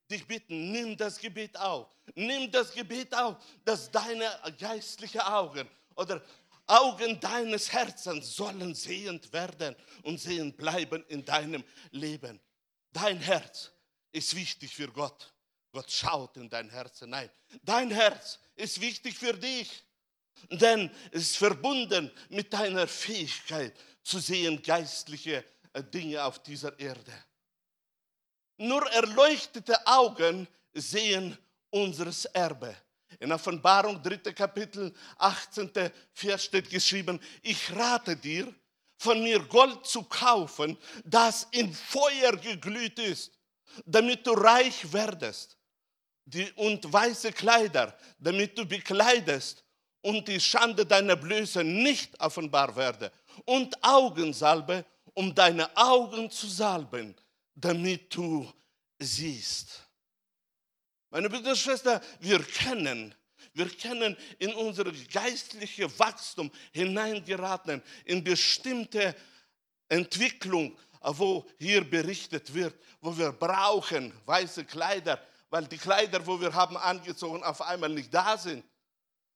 dich 0.09 0.25
bitten, 0.25 0.71
nimm 0.71 0.95
das 0.95 1.19
Gebet 1.19 1.57
auf. 1.57 1.93
Nimm 2.15 2.49
das 2.49 2.73
Gebet 2.73 3.13
auf, 3.13 3.43
dass 3.65 3.91
deine 3.91 4.31
geistlichen 4.57 5.19
Augen 5.19 5.67
oder 5.95 6.23
Augen 6.65 7.19
deines 7.19 7.73
Herzens 7.73 8.37
sollen 8.37 8.73
sehend 8.73 9.33
werden 9.33 9.75
und 10.03 10.17
sehend 10.17 10.55
bleiben 10.55 11.03
in 11.09 11.25
deinem 11.25 11.65
Leben. 11.91 12.39
Dein 12.93 13.19
Herz 13.19 13.71
ist 14.11 14.35
wichtig 14.35 14.73
für 14.75 14.87
Gott. 14.87 15.33
Gott 15.71 15.91
schaut 15.91 16.37
in 16.37 16.47
dein 16.47 16.69
Herz 16.69 16.99
hinein. 16.99 17.29
Dein 17.63 17.89
Herz 17.89 18.39
ist 18.55 18.79
wichtig 18.79 19.17
für 19.17 19.33
dich, 19.33 19.83
denn 20.51 20.91
es 21.11 21.23
ist 21.23 21.37
verbunden 21.37 22.11
mit 22.29 22.53
deiner 22.53 22.87
Fähigkeit 22.87 23.75
zu 24.03 24.19
sehen 24.19 24.61
geistliche 24.61 25.43
äh, 25.73 25.83
Dinge 25.83 26.23
auf 26.23 26.43
dieser 26.43 26.77
Erde. 26.79 27.13
Nur 28.57 28.87
erleuchtete 28.91 29.87
Augen 29.87 30.47
sehen 30.73 31.35
unseres 31.71 32.25
Erbe. 32.25 32.75
In 33.19 33.31
Offenbarung 33.31 34.01
3. 34.01 34.31
Kapitel 34.33 34.93
18. 35.17 35.71
Vers 36.13 36.45
steht 36.45 36.69
geschrieben, 36.69 37.19
ich 37.41 37.71
rate 37.75 38.15
dir, 38.15 38.53
von 39.03 39.21
mir 39.21 39.39
Gold 39.39 39.85
zu 39.85 40.03
kaufen, 40.03 40.77
das 41.03 41.47
in 41.51 41.73
Feuer 41.73 42.35
geglüht 42.37 42.97
ist, 42.99 43.31
damit 43.85 44.25
du 44.25 44.31
reich 44.31 44.91
werdest. 44.91 45.57
Die, 46.25 46.49
und 46.53 46.91
weiße 46.91 47.33
Kleider, 47.33 47.97
damit 48.17 48.57
du 48.57 48.65
bekleidest 48.65 49.61
und 50.01 50.25
die 50.25 50.39
Schande 50.39 50.85
deiner 50.85 51.17
Blöße 51.17 51.65
nicht 51.65 52.17
offenbar 52.21 52.73
werde. 52.77 53.11
Und 53.43 53.75
Augensalbe, 53.83 54.85
um 55.13 55.35
deine 55.35 55.75
Augen 55.75 56.31
zu 56.31 56.47
salben, 56.47 57.13
damit 57.55 58.15
du 58.15 58.49
siehst. 58.99 59.83
Meine 61.09 61.29
Brüder 61.29 61.57
Schwester, 61.57 62.01
wir 62.21 62.41
kennen 62.41 63.13
wir 63.53 63.69
können 63.69 64.17
in 64.39 64.53
unser 64.53 64.85
geistliches 65.11 65.97
Wachstum 65.99 66.51
hineingeraten, 66.71 67.81
in 68.05 68.23
bestimmte 68.23 69.15
Entwicklung, 69.89 70.77
wo 71.01 71.45
hier 71.59 71.87
berichtet 71.87 72.53
wird, 72.53 72.75
wo 73.01 73.15
wir 73.17 73.31
brauchen 73.31 74.13
weiße 74.25 74.65
Kleider, 74.65 75.21
weil 75.49 75.67
die 75.67 75.77
Kleider, 75.77 76.25
wo 76.25 76.39
wir 76.39 76.53
haben 76.53 76.77
angezogen, 76.77 77.43
auf 77.43 77.61
einmal 77.61 77.89
nicht 77.89 78.13
da 78.13 78.37
sind. 78.37 78.65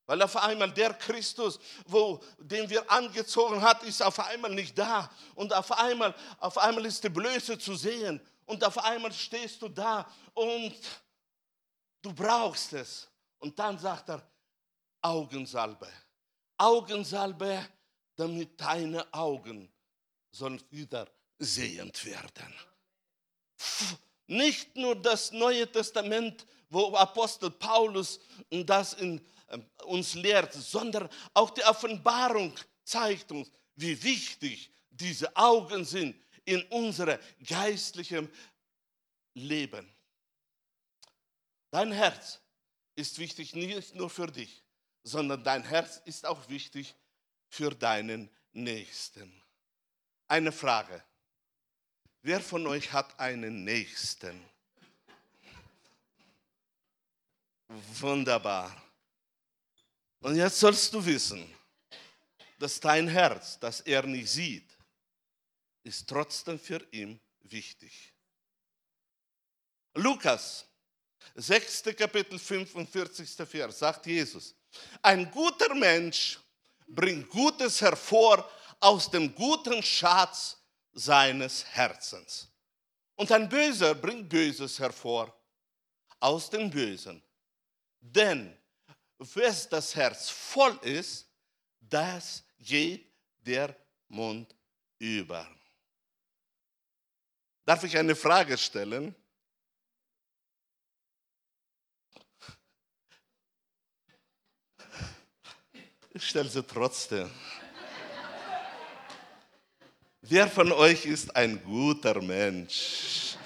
Weil 0.07 0.21
auf 0.21 0.37
einmal 0.37 0.71
der 0.71 0.93
Christus, 0.93 1.59
wo, 1.85 2.23
den 2.39 2.69
wir 2.69 2.89
angezogen 2.89 3.61
hat, 3.61 3.83
ist 3.83 4.01
auf 4.01 4.17
einmal 4.21 4.55
nicht 4.55 4.77
da. 4.77 5.11
Und 5.35 5.53
auf 5.53 5.69
einmal, 5.73 6.15
auf 6.39 6.57
einmal 6.57 6.85
ist 6.85 7.03
die 7.03 7.09
Blöße 7.09 7.59
zu 7.59 7.75
sehen. 7.75 8.21
Und 8.45 8.63
auf 8.63 8.77
einmal 8.77 9.11
stehst 9.11 9.61
du 9.61 9.67
da 9.67 10.09
und 10.33 10.75
du 12.01 12.13
brauchst 12.13 12.71
es. 12.71 13.09
Und 13.39 13.57
dann 13.57 13.77
sagt 13.77 14.09
er, 14.09 14.21
Augensalbe. 15.01 15.87
Augensalbe, 16.57 17.65
damit 18.15 18.59
deine 18.59 19.13
Augen 19.13 19.71
sollen 20.31 20.61
wieder 20.71 21.07
sehend 21.37 22.03
werden. 22.05 22.53
Nicht 24.27 24.75
nur 24.75 24.95
das 24.95 25.31
Neue 25.31 25.71
Testament, 25.71 26.45
wo 26.69 26.95
Apostel 26.95 27.51
Paulus 27.51 28.19
das 28.49 28.93
in, 28.93 29.21
äh, 29.47 29.59
uns 29.85 30.15
lehrt, 30.15 30.53
sondern 30.53 31.09
auch 31.33 31.51
die 31.51 31.63
Offenbarung 31.63 32.53
zeigt 32.83 33.31
uns, 33.31 33.51
wie 33.75 34.01
wichtig 34.03 34.71
diese 34.89 35.33
Augen 35.35 35.85
sind 35.85 36.19
in 36.43 36.63
unserem 36.63 37.19
geistlichen 37.45 38.29
Leben. 39.33 39.87
Dein 41.69 41.91
Herz 41.91 42.41
ist 42.97 43.19
wichtig 43.19 43.55
nicht 43.55 43.95
nur 43.95 44.09
für 44.09 44.27
dich, 44.27 44.63
sondern 45.03 45.43
dein 45.43 45.63
Herz 45.63 46.01
ist 46.05 46.25
auch 46.25 46.49
wichtig 46.49 46.95
für 47.47 47.69
deinen 47.69 48.29
Nächsten. 48.51 49.31
Eine 50.27 50.51
Frage. 50.51 51.03
Wer 52.23 52.41
von 52.41 52.65
euch 52.67 52.91
hat 52.91 53.17
einen 53.19 53.63
Nächsten? 53.63 54.43
Wunderbar. 57.67 58.75
Und 60.21 60.35
jetzt 60.35 60.59
sollst 60.59 60.91
du 60.93 61.05
wissen, 61.05 61.47
dass 62.57 62.79
dein 62.79 63.07
Herz, 63.07 63.59
das 63.59 63.81
er 63.81 64.03
nicht 64.03 64.29
sieht, 64.29 64.67
ist 65.83 66.09
trotzdem 66.09 66.59
für 66.59 66.85
ihn 66.91 67.19
wichtig. 67.41 68.13
Lukas 69.93 70.66
6. 71.35 71.83
Kapitel 71.95 72.39
45. 72.39 73.47
Vers 73.47 73.79
sagt 73.79 74.05
Jesus, 74.05 74.55
ein 75.01 75.29
guter 75.31 75.73
Mensch 75.75 76.39
bringt 76.87 77.29
Gutes 77.29 77.81
hervor 77.81 78.49
aus 78.79 79.09
dem 79.09 79.33
guten 79.33 79.81
Schatz 79.83 80.57
seines 80.93 81.65
Herzens. 81.65 82.47
Und 83.15 83.31
ein 83.31 83.49
Böser 83.49 83.95
bringt 83.95 84.29
Böses 84.29 84.79
hervor 84.79 85.33
aus 86.19 86.49
dem 86.49 86.69
Bösen. 86.69 87.21
Denn 87.99 88.55
wes 89.17 89.67
das 89.67 89.95
Herz 89.95 90.29
voll 90.29 90.77
ist, 90.83 91.27
das 91.79 92.43
geht 92.59 93.11
der 93.45 93.75
Mund 94.07 94.55
über. 94.99 95.47
Darf 97.65 97.83
ich 97.83 97.97
eine 97.97 98.15
Frage 98.15 98.57
stellen? 98.57 99.13
Ich 106.17 106.29
stelle 106.29 106.49
sie 106.49 106.63
trotzdem. 106.63 107.29
Wer 110.21 110.47
von 110.47 110.71
euch 110.71 111.05
ist 111.05 111.35
ein 111.35 111.63
guter 111.63 112.19
Mensch? 112.23 113.37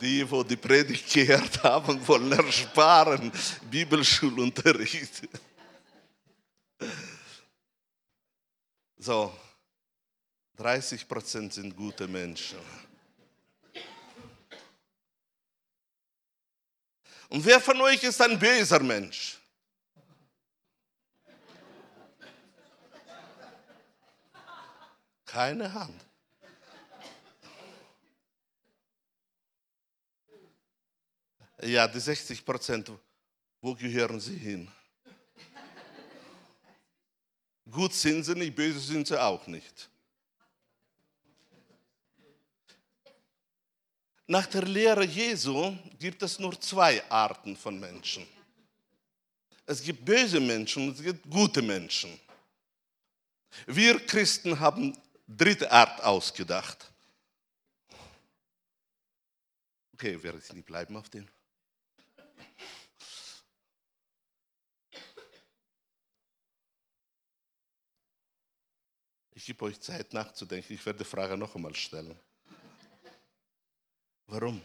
Die, 0.00 0.30
wo 0.30 0.44
die 0.44 0.54
Predigt 0.54 1.12
gehört 1.12 1.60
haben, 1.64 2.06
wollen 2.06 2.30
ersparen 2.30 3.32
Bibelschulunterricht. 3.68 5.28
So, 8.96 9.36
30 10.58 11.08
Prozent 11.08 11.54
sind 11.54 11.74
gute 11.74 12.06
Menschen. 12.06 12.58
Und 17.34 17.44
wer 17.44 17.60
von 17.60 17.80
euch 17.80 18.00
ist 18.04 18.22
ein 18.22 18.38
böser 18.38 18.78
Mensch? 18.78 19.40
Keine 25.26 25.72
Hand. 25.72 26.00
Ja, 31.60 31.88
die 31.88 31.98
60 31.98 32.44
Prozent, 32.44 32.92
wo 33.60 33.74
gehören 33.74 34.20
sie 34.20 34.36
hin? 34.36 34.70
gut 37.68 37.94
sind 37.94 38.22
sie 38.22 38.36
nicht, 38.36 38.54
böse 38.54 38.78
sind 38.78 39.08
sie 39.08 39.20
auch 39.20 39.44
nicht. 39.48 39.90
Nach 44.26 44.46
der 44.46 44.62
Lehre 44.62 45.04
Jesu 45.04 45.76
gibt 45.98 46.22
es 46.22 46.38
nur 46.38 46.58
zwei 46.60 47.02
Arten 47.10 47.56
von 47.56 47.78
Menschen. 47.78 48.26
Es 49.66 49.82
gibt 49.82 50.04
böse 50.04 50.40
Menschen 50.40 50.88
und 50.88 50.98
es 50.98 51.02
gibt 51.02 51.28
gute 51.28 51.60
Menschen. 51.60 52.18
Wir 53.66 54.04
Christen 54.06 54.58
haben 54.58 54.96
dritte 55.26 55.70
Art 55.70 56.02
ausgedacht. 56.02 56.90
Okay, 59.92 60.22
werde 60.22 60.38
ich 60.38 60.52
nicht 60.52 60.66
bleiben 60.66 60.96
auf 60.96 61.08
den. 61.08 61.30
Ich 69.36 69.46
gebe 69.46 69.64
euch 69.66 69.80
Zeit 69.80 70.12
nachzudenken. 70.14 70.72
Ich 70.72 70.84
werde 70.86 71.00
die 71.00 71.04
Frage 71.04 71.36
noch 71.36 71.54
einmal 71.54 71.74
stellen. 71.74 72.18
Warum? 74.34 74.60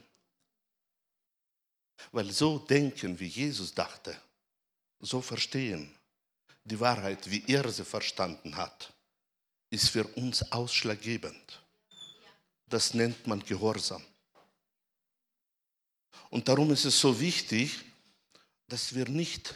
Weil 2.11 2.31
so 2.31 2.57
denken, 2.57 3.19
wie 3.19 3.27
Jesus 3.27 3.71
dachte, 3.71 4.19
so 4.99 5.21
verstehen, 5.21 5.93
die 6.63 6.79
Wahrheit, 6.79 7.29
wie 7.29 7.43
er 7.45 7.69
sie 7.71 7.85
verstanden 7.85 8.55
hat, 8.55 8.91
ist 9.69 9.89
für 9.89 10.05
uns 10.15 10.51
ausschlaggebend. 10.51 11.61
Das 12.65 12.95
nennt 12.95 13.27
man 13.27 13.43
Gehorsam. 13.43 14.03
Und 16.31 16.47
darum 16.47 16.71
ist 16.71 16.85
es 16.85 16.99
so 16.99 17.19
wichtig, 17.19 17.79
dass 18.67 18.95
wir 18.95 19.07
nicht 19.07 19.53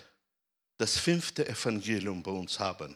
das 0.77 0.99
fünfte 0.99 1.47
Evangelium 1.47 2.21
bei 2.21 2.31
uns 2.31 2.59
haben, 2.59 2.95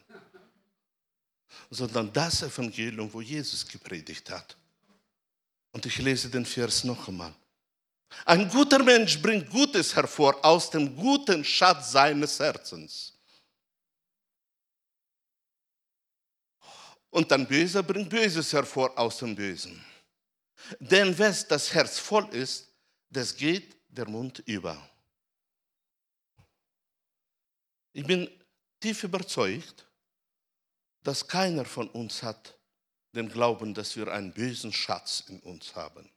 sondern 1.71 2.13
das 2.13 2.43
Evangelium, 2.43 3.11
wo 3.11 3.21
Jesus 3.21 3.67
gepredigt 3.67 4.29
hat. 4.29 4.55
Und 5.77 5.85
ich 5.85 5.99
lese 5.99 6.27
den 6.27 6.43
Vers 6.43 6.85
noch 6.85 7.07
einmal. 7.07 7.31
Ein 8.25 8.49
guter 8.49 8.81
Mensch 8.81 9.21
bringt 9.21 9.47
Gutes 9.47 9.95
hervor 9.95 10.43
aus 10.43 10.71
dem 10.71 10.95
guten 10.95 11.43
Schatz 11.43 11.91
seines 11.91 12.39
Herzens. 12.39 13.13
Und 17.11 17.31
ein 17.31 17.47
Böser 17.47 17.83
bringt 17.83 18.09
Böses 18.09 18.51
hervor 18.53 18.97
aus 18.97 19.19
dem 19.19 19.35
Bösen. 19.35 19.79
Denn 20.79 21.15
wenn 21.15 21.35
das 21.47 21.71
Herz 21.71 21.99
voll 21.99 22.27
ist, 22.29 22.73
das 23.11 23.35
geht 23.35 23.77
der 23.87 24.09
Mund 24.09 24.39
über. 24.47 24.81
Ich 27.93 28.03
bin 28.03 28.27
tief 28.79 29.03
überzeugt, 29.03 29.85
dass 31.03 31.27
keiner 31.27 31.65
von 31.65 31.87
uns 31.91 32.23
hat 32.23 32.56
den 33.17 33.29
Glauben, 33.29 33.73
dass 33.73 33.95
wir 33.95 34.07
einen 34.07 34.31
bösen 34.31 34.71
Schatz 34.71 35.23
in 35.27 35.39
uns 35.39 35.75
haben. 35.75 36.09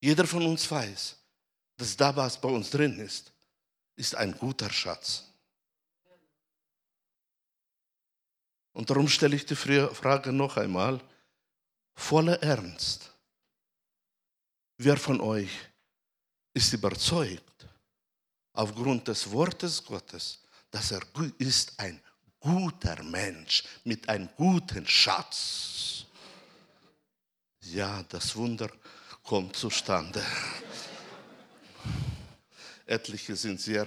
Jeder 0.00 0.26
von 0.26 0.44
uns 0.46 0.70
weiß, 0.70 1.16
dass 1.76 1.96
da, 1.96 2.14
was 2.14 2.40
bei 2.40 2.48
uns 2.48 2.70
drin 2.70 2.98
ist, 2.98 3.32
ist 3.96 4.14
ein 4.14 4.36
guter 4.38 4.70
Schatz. 4.70 5.24
Und 8.72 8.90
darum 8.90 9.08
stelle 9.08 9.36
ich 9.36 9.46
die 9.46 9.56
Frage 9.56 10.32
noch 10.32 10.56
einmal, 10.56 11.00
voller 11.94 12.40
Ernst. 12.42 13.12
Wer 14.76 14.96
von 14.96 15.20
euch 15.20 15.50
ist 16.52 16.72
überzeugt, 16.72 17.66
aufgrund 18.52 19.08
des 19.08 19.30
Wortes 19.30 19.84
Gottes, 19.84 20.42
dass 20.70 20.90
er 20.90 21.02
ist 21.38 21.78
ein 21.78 22.00
guter 22.44 23.02
Mensch 23.02 23.64
mit 23.84 24.06
einem 24.06 24.28
guten 24.36 24.86
Schatz? 24.86 26.04
Ja, 27.62 28.02
das 28.10 28.36
Wunder 28.36 28.70
kommt 29.22 29.56
zustande. 29.56 30.22
Etliche 32.84 33.34
sind 33.34 33.58
sehr 33.58 33.86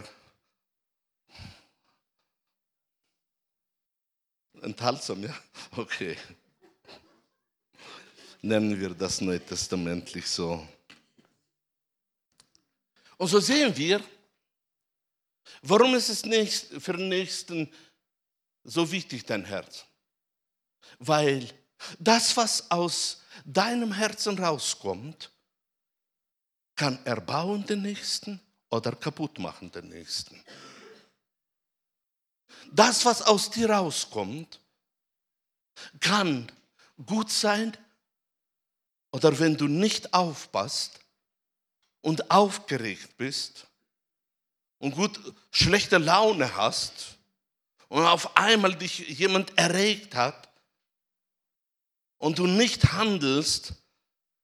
enthaltsam, 4.64 5.24
ja? 5.24 5.38
Okay. 5.76 6.18
Nennen 8.42 8.80
wir 8.80 8.90
das 8.96 9.22
neutestamentlich 9.22 10.26
so. 10.26 10.68
Und 13.18 13.28
so 13.28 13.40
sehen 13.40 13.76
wir, 13.78 14.04
warum 15.62 15.94
ist 15.94 16.10
es 16.10 16.26
nicht 16.26 16.66
für 16.82 16.94
den 16.94 17.10
Nächsten 17.10 17.72
so 18.68 18.92
wichtig, 18.92 19.26
dein 19.26 19.46
Herz? 19.46 19.86
Weil 21.00 21.50
das, 22.00 22.36
was 22.38 22.70
aus 22.70 23.22
deinem 23.46 23.92
Herzen 23.92 24.38
rauskommt, 24.38 25.32
kann 26.76 27.04
erbauen 27.06 27.66
den 27.66 27.82
Nächsten 27.82 28.40
oder 28.70 28.92
kaputt 28.92 29.40
machen 29.40 29.72
den 29.72 29.90
Nächsten. 29.90 30.44
Das, 32.72 33.06
was 33.06 33.22
aus 33.22 33.50
dir 33.50 33.70
rauskommt, 33.70 34.60
kann 36.00 36.52
gut 37.06 37.32
sein 37.32 37.76
oder 39.12 39.40
wenn 39.40 39.58
du 39.58 39.68
nicht 39.68 40.14
aufpasst, 40.14 41.00
und 42.08 42.32
aufgeregt 42.32 43.18
bist 43.18 43.68
und 44.80 44.96
gut 44.96 45.20
schlechte 45.52 45.98
Laune 45.98 46.56
hast 46.56 47.17
und 47.90 48.04
auf 48.06 48.36
einmal 48.36 48.76
dich 48.76 49.00
jemand 49.00 49.58
erregt 49.58 50.16
hat 50.16 50.50
und 52.18 52.40
du 52.40 52.48
nicht 52.48 52.94
handelst 52.94 53.74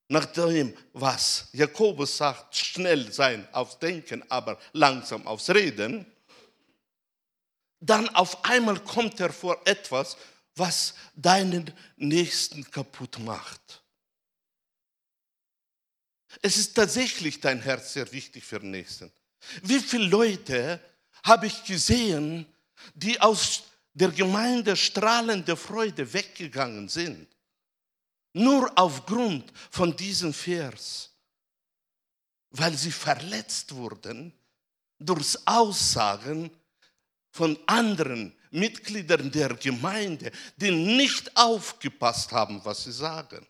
nach 0.08 0.26
dem, 0.26 0.76
was 0.92 1.48
Jakobus 1.52 2.16
sagt, 2.16 2.56
schnell 2.56 3.12
sein 3.12 3.48
aufs 3.52 3.78
Denken, 3.78 4.22
aber 4.30 4.58
langsam 4.72 5.26
aufs 5.26 5.50
Reden, 5.50 6.06
dann 7.80 8.08
auf 8.10 8.44
einmal 8.44 8.80
kommt 8.80 9.18
hervor 9.20 9.60
etwas, 9.64 10.16
was 10.56 10.94
deinen 11.14 11.72
Nächsten 11.96 12.70
kaputt 12.70 13.18
macht. 13.18 13.82
Es 16.42 16.56
ist 16.56 16.74
tatsächlich 16.74 17.40
dein 17.40 17.60
Herz 17.60 17.92
sehr 17.92 18.10
wichtig 18.12 18.44
für 18.44 18.60
den 18.60 18.70
Nächsten. 18.70 19.12
Wie 19.62 19.80
viele 19.80 20.06
Leute 20.06 20.80
habe 21.24 21.46
ich 21.46 21.64
gesehen, 21.64 22.46
die 22.94 23.20
aus 23.20 23.64
der 23.92 24.10
Gemeinde 24.10 24.76
strahlende 24.76 25.56
Freude 25.56 26.12
weggegangen 26.12 26.88
sind? 26.88 27.28
Nur 28.32 28.70
aufgrund 28.76 29.52
von 29.70 29.96
diesem 29.96 30.34
Vers, 30.34 31.10
weil 32.50 32.76
sie 32.76 32.92
verletzt 32.92 33.74
wurden 33.74 34.32
durch 34.98 35.36
Aussagen 35.46 36.50
von 37.30 37.58
anderen 37.66 38.34
Mitgliedern 38.50 39.30
der 39.30 39.54
Gemeinde, 39.54 40.30
die 40.56 40.70
nicht 40.70 41.36
aufgepasst 41.36 42.30
haben, 42.32 42.64
was 42.64 42.84
sie 42.84 42.92
sagen. 42.92 43.46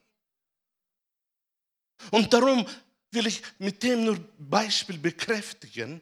Und 2.11 2.33
darum 2.33 2.67
will 3.11 3.27
ich 3.27 3.43
mit 3.59 3.83
dem 3.83 4.05
nur 4.05 4.19
Beispiel 4.39 4.99
bekräftigen, 4.99 6.01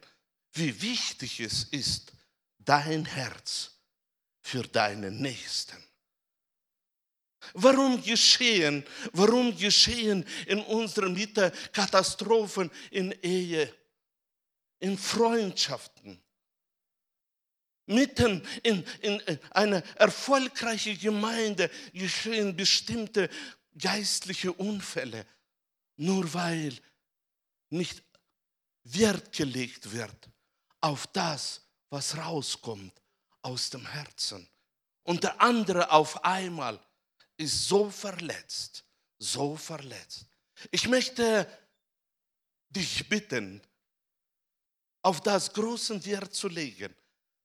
wie 0.53 0.81
wichtig 0.81 1.41
es 1.41 1.65
ist, 1.65 2.13
dein 2.65 3.05
Herz 3.05 3.71
für 4.41 4.63
deinen 4.63 5.21
Nächsten. 5.21 5.77
Warum 7.55 8.03
geschehen, 8.03 8.85
warum 9.13 9.57
geschehen 9.57 10.25
in 10.47 10.61
unserer 10.61 11.09
Mitte 11.09 11.53
Katastrophen 11.73 12.71
in 12.91 13.13
Ehe, 13.23 13.73
in 14.79 14.97
Freundschaften? 14.97 16.23
Mitten 17.87 18.47
in, 18.63 18.85
in, 19.01 19.19
in 19.21 19.39
einer 19.51 19.83
erfolgreichen 19.97 20.99
Gemeinde 20.99 21.69
geschehen 21.93 22.55
bestimmte 22.57 23.29
geistliche 23.77 24.53
Unfälle 24.53 25.27
nur 25.97 26.33
weil 26.33 26.77
nicht 27.71 28.03
Wert 28.85 29.33
gelegt 29.33 29.93
wird 29.93 30.31
auf 30.81 31.07
das, 31.09 31.62
was 31.93 32.17
rauskommt 32.17 33.03
aus 33.43 33.69
dem 33.69 33.87
Herzen. 33.87 34.49
Und 35.03 35.25
der 35.25 35.41
andere 35.43 35.91
auf 35.91 36.25
einmal 36.25 36.81
ist 37.37 37.69
so 37.69 37.91
verletzt, 37.91 38.85
so 39.19 39.57
verletzt. 39.57 40.27
Ich 40.71 40.89
möchte 40.89 41.47
dich 42.71 43.09
bitten, 43.11 43.61
auf 45.03 45.21
das 45.21 45.53
großen 45.53 46.03
Wert 46.07 46.35
zu 46.35 46.49
legen. 46.49 46.95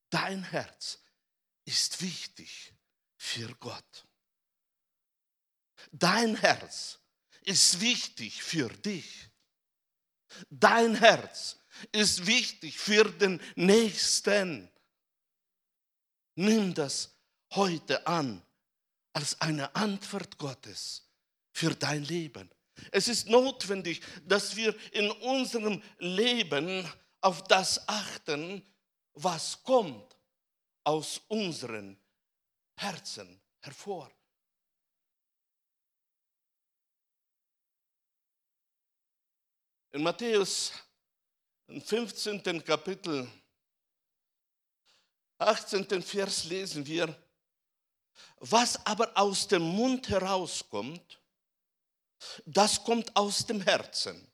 Dein 0.08 0.42
Herz 0.44 0.98
ist 1.64 2.00
wichtig 2.00 2.72
für 3.16 3.54
Gott. 3.56 4.06
Dein 5.90 6.36
Herz 6.36 6.98
ist 7.42 7.80
wichtig 7.80 8.42
für 8.42 8.68
dich. 8.68 9.28
Dein 10.48 10.94
Herz 10.94 11.57
ist 11.92 12.26
wichtig 12.26 12.78
für 12.78 13.04
den 13.04 13.40
Nächsten. 13.56 14.70
Nimm 16.34 16.74
das 16.74 17.14
heute 17.54 18.06
an 18.06 18.42
als 19.12 19.40
eine 19.40 19.74
Antwort 19.74 20.38
Gottes 20.38 21.08
für 21.52 21.74
dein 21.74 22.04
Leben. 22.04 22.48
Es 22.92 23.08
ist 23.08 23.28
notwendig, 23.28 24.00
dass 24.24 24.54
wir 24.54 24.74
in 24.92 25.10
unserem 25.10 25.82
Leben 25.98 26.86
auf 27.20 27.42
das 27.44 27.88
achten, 27.88 28.64
was 29.14 29.62
kommt 29.64 30.16
aus 30.84 31.20
unseren 31.28 31.98
Herzen 32.76 33.40
hervor. 33.60 34.10
In 39.90 40.02
Matthäus 40.02 40.72
im 41.68 41.82
15. 41.82 42.64
Kapitel, 42.64 43.28
18. 45.38 46.02
Vers 46.02 46.44
lesen 46.44 46.84
wir, 46.86 47.14
was 48.38 48.84
aber 48.86 49.16
aus 49.16 49.46
dem 49.46 49.62
Mund 49.62 50.08
herauskommt, 50.08 51.20
das 52.44 52.82
kommt 52.82 53.14
aus 53.14 53.46
dem 53.46 53.60
Herzen. 53.60 54.26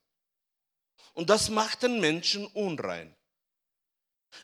Und 1.12 1.28
das 1.28 1.48
macht 1.48 1.82
den 1.82 2.00
Menschen 2.00 2.46
unrein. 2.46 3.14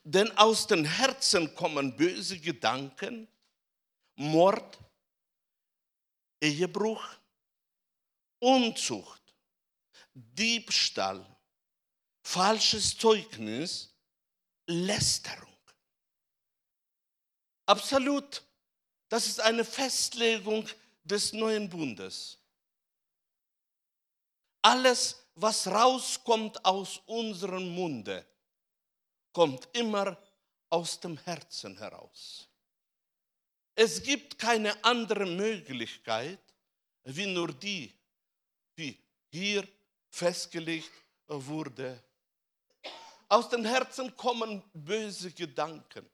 Denn 0.05 0.37
aus 0.37 0.67
den 0.67 0.85
Herzen 0.85 1.55
kommen 1.55 1.97
böse 1.97 2.39
Gedanken, 2.39 3.27
Mord, 4.17 4.79
Ehebruch, 6.41 7.05
Unzucht, 8.39 9.23
Diebstahl, 10.15 11.25
falsches 12.31 12.97
Zeugnis, 12.97 13.93
Lästerung. 14.67 15.49
Absolut, 17.67 18.43
das 19.09 19.27
ist 19.27 19.41
eine 19.41 19.65
Festlegung 19.65 20.69
des 21.03 21.33
neuen 21.33 21.69
Bundes. 21.69 22.39
Alles, 24.63 25.17
was 25.35 25.67
rauskommt 25.67 26.65
aus 26.65 27.01
unserem 27.07 27.69
Munde, 27.75 28.25
kommt 29.33 29.69
immer 29.73 30.17
aus 30.69 31.01
dem 31.01 31.19
Herzen 31.19 31.77
heraus. 31.79 32.49
Es 33.75 34.01
gibt 34.01 34.39
keine 34.39 34.85
andere 34.85 35.27
Möglichkeit, 35.27 36.41
wie 37.03 37.27
nur 37.27 37.53
die, 37.53 37.93
die 38.77 38.97
hier 39.33 39.67
festgelegt 40.11 40.93
wurde. 41.27 42.01
Aus 43.31 43.49
den 43.49 43.65
Herzen 43.65 44.15
kommen 44.17 44.61
böse 44.75 45.31
Gedanken. 45.31 46.05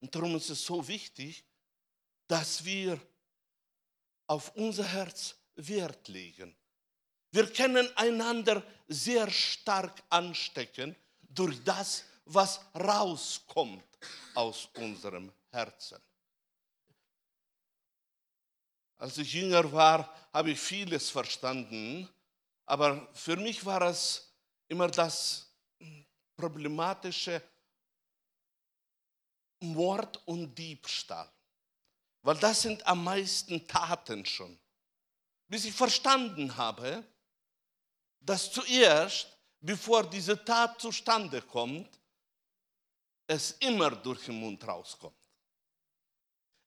Und 0.00 0.12
darum 0.12 0.34
ist 0.34 0.50
es 0.50 0.64
so 0.64 0.86
wichtig, 0.88 1.44
dass 2.26 2.64
wir 2.64 3.00
auf 4.26 4.52
unser 4.56 4.84
Herz 4.84 5.36
Wert 5.54 6.08
legen. 6.08 6.56
Wir 7.30 7.50
können 7.52 7.96
einander 7.96 8.60
sehr 8.88 9.30
stark 9.30 10.02
anstecken 10.10 10.96
durch 11.20 11.62
das, 11.62 12.04
was 12.24 12.60
rauskommt 12.74 13.84
aus 14.34 14.68
unserem 14.74 15.32
Herzen. 15.52 16.02
Als 18.96 19.16
ich 19.18 19.32
jünger 19.32 19.70
war, 19.70 20.12
habe 20.32 20.50
ich 20.50 20.58
vieles 20.58 21.08
verstanden, 21.08 22.08
aber 22.66 23.08
für 23.14 23.36
mich 23.36 23.64
war 23.64 23.82
es 23.82 24.31
immer 24.72 24.88
das 24.88 25.46
problematische 26.34 27.42
Mord 29.60 30.16
und 30.26 30.54
Diebstahl, 30.56 31.30
weil 32.22 32.36
das 32.38 32.62
sind 32.62 32.84
am 32.86 33.04
meisten 33.04 33.66
Taten 33.68 34.24
schon. 34.24 34.58
Bis 35.46 35.66
ich 35.66 35.74
verstanden 35.74 36.56
habe, 36.56 37.04
dass 38.18 38.50
zuerst, 38.50 39.28
bevor 39.60 40.08
diese 40.08 40.42
Tat 40.42 40.80
zustande 40.80 41.42
kommt, 41.42 42.00
es 43.26 43.52
immer 43.60 43.90
durch 43.90 44.24
den 44.24 44.40
Mund 44.40 44.66
rauskommt. 44.66 45.16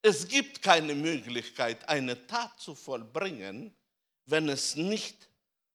Es 0.04 0.28
gibt 0.28 0.62
keine 0.62 0.94
Möglichkeit, 0.94 1.90
eine 1.90 2.28
Tat 2.28 2.60
zu 2.60 2.76
vollbringen, 2.76 3.76
wenn 4.26 4.48
es 4.48 4.76
nicht 4.76 5.28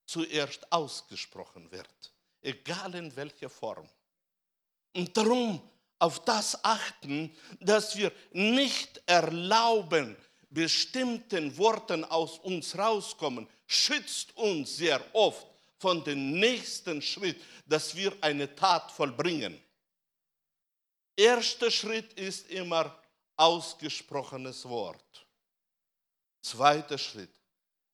zuerst 0.06 0.70
ausgesprochen 0.72 1.70
wird, 1.70 2.12
egal 2.42 2.94
in 2.94 3.14
welcher 3.14 3.50
Form. 3.50 3.88
Und 4.94 5.16
darum 5.16 5.60
auf 5.98 6.24
das 6.24 6.64
achten, 6.64 7.34
dass 7.60 7.96
wir 7.96 8.10
nicht 8.32 9.02
erlauben, 9.06 10.16
bestimmten 10.48 11.56
Worten 11.56 12.04
aus 12.04 12.38
uns 12.38 12.76
rauskommen, 12.76 13.46
schützt 13.66 14.36
uns 14.36 14.76
sehr 14.76 15.02
oft 15.14 15.46
von 15.76 16.02
dem 16.02 16.32
nächsten 16.38 17.00
Schritt, 17.00 17.40
dass 17.66 17.94
wir 17.94 18.12
eine 18.20 18.54
Tat 18.54 18.90
vollbringen. 18.90 19.62
Erster 21.16 21.70
Schritt 21.70 22.12
ist 22.14 22.50
immer 22.50 22.98
ausgesprochenes 23.36 24.68
Wort. 24.68 25.26
Zweiter 26.42 26.98
Schritt 26.98 27.38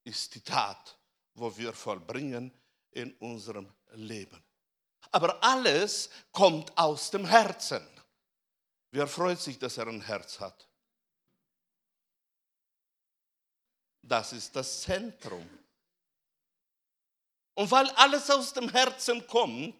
ist 0.05 0.35
die 0.35 0.41
Tat, 0.41 0.97
wo 1.35 1.55
wir 1.57 1.73
vollbringen 1.73 2.53
in 2.93 3.13
unserem 3.15 3.69
Leben. 3.93 4.43
Aber 5.13 5.43
alles 5.43 6.11
kommt 6.33 6.77
aus 6.77 7.11
dem 7.11 7.25
Herzen. 7.27 7.87
Wer 8.91 9.07
freut 9.07 9.41
sich, 9.41 9.59
dass 9.59 9.79
er 9.79 9.87
ein 9.87 10.01
Herz 10.01 10.41
hat? 10.41 10.67
Das 14.03 14.33
ist 14.33 14.55
das 14.55 14.83
Zentrum. 14.83 15.49
Und 17.55 17.71
weil 17.71 17.89
alles 17.91 18.31
aus 18.31 18.53
dem 18.53 18.69
Herzen 18.69 19.27
kommt, 19.27 19.75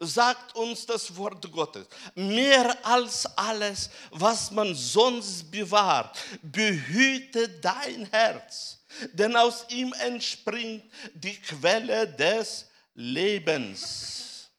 sagt 0.00 0.56
uns 0.56 0.86
das 0.86 1.14
Wort 1.16 1.50
Gottes, 1.52 1.86
mehr 2.14 2.84
als 2.84 3.26
alles, 3.36 3.90
was 4.10 4.50
man 4.50 4.74
sonst 4.74 5.50
bewahrt, 5.50 6.18
behüte 6.42 7.48
dein 7.60 8.06
Herz, 8.06 8.78
denn 9.12 9.36
aus 9.36 9.66
ihm 9.68 9.92
entspringt 10.00 10.90
die 11.12 11.38
Quelle 11.40 12.08
des 12.08 12.66
Lebens. 12.94 14.50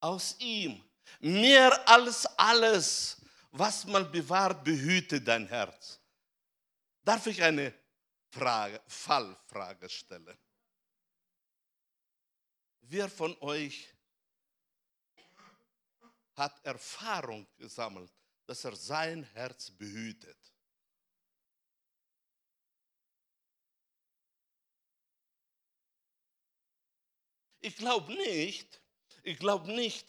Aus 0.00 0.36
ihm, 0.38 0.82
mehr 1.20 1.88
als 1.88 2.26
alles, 2.38 3.16
was 3.50 3.84
man 3.84 4.10
bewahrt, 4.10 4.62
behüte 4.64 5.20
dein 5.20 5.46
Herz. 5.46 6.00
Darf 7.02 7.26
ich 7.26 7.42
eine 7.42 7.74
Frage, 8.30 8.80
Fallfrage 8.86 9.88
stellen? 9.88 10.38
Wer 12.82 13.08
von 13.08 13.36
euch 13.40 13.92
hat 16.34 16.64
Erfahrung 16.64 17.46
gesammelt, 17.56 18.12
dass 18.46 18.64
er 18.64 18.76
sein 18.76 19.24
Herz 19.24 19.70
behütet? 19.70 20.38
Ich 27.68 27.76
glaube 27.76 28.14
nicht, 28.14 28.80
ich 29.22 29.38
glaube 29.38 29.70
nicht, 29.70 30.06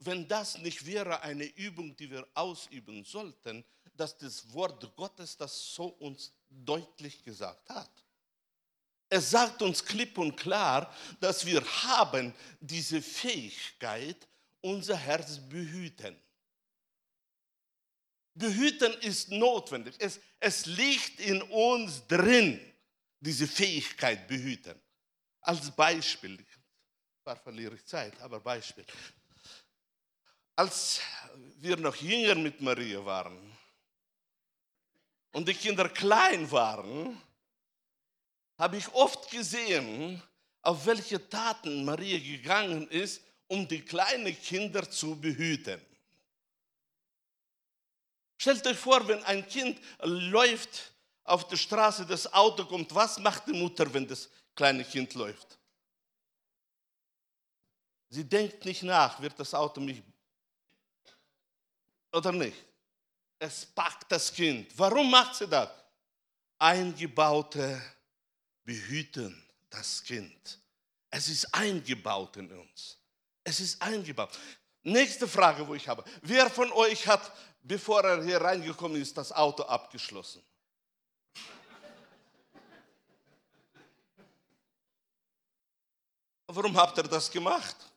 wenn 0.00 0.28
das 0.28 0.58
nicht 0.58 0.84
wäre 0.84 1.22
eine 1.22 1.46
Übung, 1.56 1.96
die 1.96 2.10
wir 2.10 2.28
ausüben 2.34 3.02
sollten, 3.02 3.64
dass 3.94 4.18
das 4.18 4.52
Wort 4.52 4.94
Gottes 4.94 5.34
das 5.38 5.74
so 5.74 5.86
uns 5.86 6.34
deutlich 6.50 7.24
gesagt 7.24 7.70
hat. 7.70 7.90
Es 9.08 9.30
sagt 9.30 9.62
uns 9.62 9.82
klipp 9.82 10.18
und 10.18 10.36
klar, 10.36 10.94
dass 11.18 11.46
wir 11.46 11.64
haben 11.82 12.34
diese 12.60 13.00
Fähigkeit, 13.00 14.28
unser 14.60 14.96
Herz 14.98 15.38
behüten. 15.48 16.14
Behüten 18.34 18.92
ist 19.00 19.30
notwendig. 19.30 19.94
Es, 19.98 20.20
es 20.40 20.66
liegt 20.66 21.20
in 21.20 21.40
uns 21.40 22.06
drin, 22.06 22.60
diese 23.18 23.48
Fähigkeit 23.48 24.28
behüten. 24.28 24.78
Als 25.40 25.74
Beispiel, 25.74 26.38
war 27.24 27.36
verliere 27.36 27.74
ich 27.74 27.84
Zeit, 27.86 28.20
aber 28.20 28.40
Beispiel. 28.40 28.84
Als 30.56 31.00
wir 31.58 31.76
noch 31.76 31.96
jünger 31.96 32.34
mit 32.34 32.60
Maria 32.60 33.04
waren 33.04 33.56
und 35.32 35.48
die 35.48 35.54
Kinder 35.54 35.88
klein 35.88 36.50
waren, 36.50 37.20
habe 38.58 38.76
ich 38.76 38.92
oft 38.92 39.30
gesehen, 39.30 40.22
auf 40.62 40.84
welche 40.86 41.28
Taten 41.28 41.84
Maria 41.84 42.18
gegangen 42.18 42.88
ist, 42.88 43.22
um 43.48 43.66
die 43.66 43.82
kleinen 43.82 44.38
Kinder 44.40 44.88
zu 44.88 45.18
behüten. 45.18 45.80
Stellt 48.36 48.66
euch 48.66 48.76
vor, 48.76 49.06
wenn 49.06 49.22
ein 49.24 49.46
Kind 49.46 49.80
läuft 50.00 50.92
auf 51.24 51.46
der 51.46 51.56
Straße, 51.56 52.04
das 52.04 52.32
Auto 52.32 52.64
kommt, 52.64 52.92
was 52.94 53.18
macht 53.18 53.46
die 53.46 53.52
Mutter, 53.52 53.92
wenn 53.94 54.06
das 54.06 54.28
kleine 54.54 54.84
Kind 54.84 55.14
läuft? 55.14 55.58
Sie 58.12 58.28
denkt 58.28 58.62
nicht 58.66 58.82
nach, 58.82 59.18
wird 59.22 59.40
das 59.40 59.54
Auto 59.54 59.80
mich 59.80 60.02
oder 62.12 62.30
nicht. 62.30 62.62
Es 63.38 63.64
packt 63.64 64.12
das 64.12 64.30
Kind. 64.30 64.70
Warum 64.76 65.10
macht 65.10 65.36
sie 65.36 65.48
das? 65.48 65.70
Eingebaute 66.58 67.80
behüten 68.64 69.42
das 69.70 70.04
Kind. 70.04 70.60
Es 71.08 71.26
ist 71.28 71.54
eingebaut 71.54 72.36
in 72.36 72.52
uns. 72.52 72.98
Es 73.44 73.60
ist 73.60 73.80
eingebaut. 73.80 74.38
Nächste 74.82 75.26
Frage, 75.26 75.66
wo 75.66 75.74
ich 75.74 75.88
habe. 75.88 76.04
Wer 76.20 76.50
von 76.50 76.70
euch 76.72 77.06
hat, 77.06 77.32
bevor 77.62 78.04
er 78.04 78.22
hier 78.22 78.42
reingekommen 78.42 79.00
ist, 79.00 79.16
das 79.16 79.32
Auto 79.32 79.62
abgeschlossen? 79.62 80.42
Warum 86.46 86.76
habt 86.76 86.98
ihr 86.98 87.04
das 87.04 87.30
gemacht? 87.30 87.91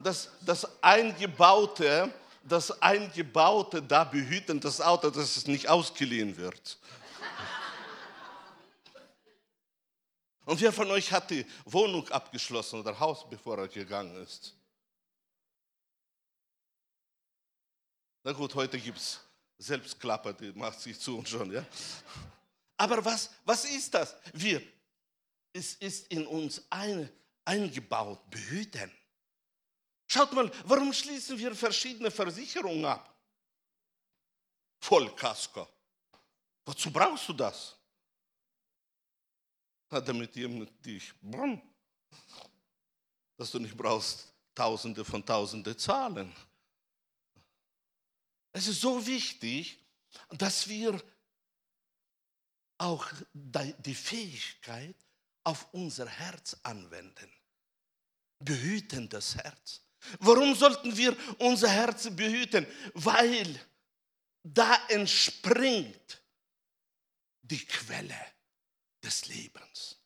Das, 0.00 0.30
das 0.40 0.82
Eingebaute, 0.82 2.12
das 2.42 2.82
Eingebaute 2.82 3.82
da 3.82 4.04
behüten 4.04 4.58
das 4.58 4.80
Auto, 4.80 5.10
dass 5.10 5.36
es 5.36 5.46
nicht 5.46 5.68
ausgeliehen 5.68 6.36
wird. 6.38 6.78
Und 10.46 10.60
wer 10.60 10.72
von 10.72 10.90
euch 10.90 11.12
hat 11.12 11.30
die 11.30 11.46
Wohnung 11.66 12.08
abgeschlossen 12.08 12.80
oder 12.80 12.98
Haus, 12.98 13.28
bevor 13.28 13.58
er 13.58 13.68
gegangen 13.68 14.16
ist? 14.22 14.56
Na 18.24 18.32
gut, 18.32 18.54
heute 18.54 18.80
gibt 18.80 18.98
es 18.98 19.20
Selbstklapper, 19.58 20.32
die 20.32 20.50
macht 20.52 20.80
sich 20.80 20.98
zu 20.98 21.18
und 21.18 21.28
schon, 21.28 21.52
ja. 21.52 21.64
Aber 22.78 23.04
was, 23.04 23.30
was 23.44 23.66
ist 23.66 23.92
das? 23.92 24.16
Wir, 24.32 24.62
es 25.52 25.74
ist 25.74 26.08
in 26.08 26.26
uns 26.26 26.62
ein, 26.70 27.10
eingebaut, 27.44 28.18
behüten. 28.30 28.90
Schaut 30.12 30.32
mal, 30.32 30.50
warum 30.64 30.92
schließen 30.92 31.38
wir 31.38 31.54
verschiedene 31.54 32.10
Versicherungen 32.10 32.84
ab? 32.84 33.16
Vollkasko. 34.80 35.68
Wozu 36.64 36.90
brauchst 36.90 37.28
du 37.28 37.32
das? 37.32 37.76
damit 39.88 40.34
jemand 40.34 40.84
dich, 40.84 41.12
dass 43.36 43.50
du 43.52 43.60
nicht 43.60 43.76
brauchst 43.76 44.34
Tausende 44.52 45.04
von 45.04 45.24
Tausende 45.24 45.76
Zahlen. 45.76 46.34
Es 48.52 48.66
ist 48.66 48.80
so 48.80 49.06
wichtig, 49.06 49.78
dass 50.30 50.68
wir 50.68 51.00
auch 52.78 53.06
die 53.32 53.94
Fähigkeit 53.94 54.96
auf 55.44 55.72
unser 55.72 56.08
Herz 56.08 56.56
anwenden. 56.64 57.32
Behüten 58.40 59.08
das 59.08 59.36
Herz. 59.36 59.82
Warum 60.18 60.54
sollten 60.54 60.96
wir 60.96 61.16
unser 61.38 61.68
Herz 61.68 62.08
behüten? 62.10 62.66
Weil 62.94 63.60
da 64.42 64.78
entspringt 64.88 66.22
die 67.42 67.64
Quelle 67.64 68.16
des 69.02 69.26
Lebens. 69.26 69.96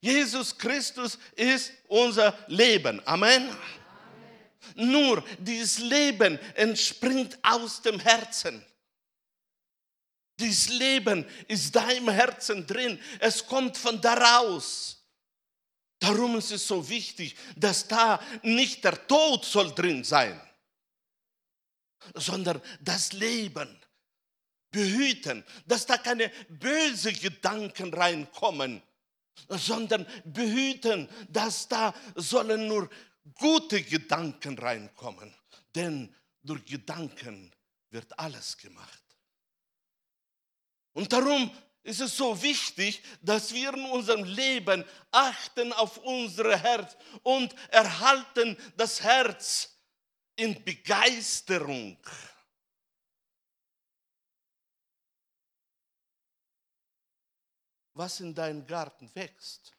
Jesus 0.00 0.56
Christus 0.56 1.18
ist 1.34 1.72
unser 1.88 2.36
Leben. 2.48 3.00
Amen. 3.06 3.48
Amen. 3.48 4.90
Nur 4.90 5.24
dieses 5.38 5.78
Leben 5.78 6.38
entspringt 6.54 7.38
aus 7.42 7.80
dem 7.80 7.98
Herzen. 7.98 8.64
Dieses 10.38 10.68
Leben 10.68 11.24
ist 11.48 11.74
da 11.74 11.88
im 11.90 12.08
Herzen 12.08 12.66
drin. 12.66 13.00
Es 13.20 13.46
kommt 13.46 13.76
von 13.76 14.00
daraus. 14.00 15.03
Darum 15.98 16.36
ist 16.36 16.50
es 16.50 16.66
so 16.66 16.88
wichtig, 16.88 17.36
dass 17.56 17.88
da 17.88 18.20
nicht 18.42 18.84
der 18.84 19.06
Tod 19.06 19.44
soll 19.44 19.74
drin 19.74 20.04
sein, 20.04 20.40
sondern 22.14 22.60
das 22.80 23.12
Leben 23.12 23.80
behüten, 24.70 25.44
dass 25.66 25.86
da 25.86 25.96
keine 25.96 26.30
bösen 26.48 27.14
Gedanken 27.18 27.94
reinkommen, 27.94 28.82
sondern 29.48 30.06
behüten, 30.24 31.08
dass 31.28 31.68
da 31.68 31.94
sollen 32.16 32.66
nur 32.66 32.90
gute 33.34 33.82
Gedanken 33.82 34.58
reinkommen. 34.58 35.32
Denn 35.74 36.14
durch 36.42 36.64
Gedanken 36.66 37.52
wird 37.90 38.18
alles 38.18 38.56
gemacht. 38.58 39.02
Und 40.92 41.12
darum 41.12 41.50
ist 41.84 42.00
es 42.00 42.16
so 42.16 42.42
wichtig, 42.42 43.02
dass 43.22 43.54
wir 43.54 43.72
in 43.72 43.84
unserem 43.86 44.24
Leben 44.24 44.84
achten 45.12 45.72
auf 45.72 45.98
unser 45.98 46.58
Herz 46.58 46.96
und 47.22 47.54
erhalten 47.68 48.56
das 48.76 49.00
Herz 49.02 49.70
in 50.36 50.64
Begeisterung. 50.64 51.96
was 57.94 58.20
in 58.20 58.34
deinem 58.34 58.66
Garten 58.66 59.12
wächst, 59.14 59.72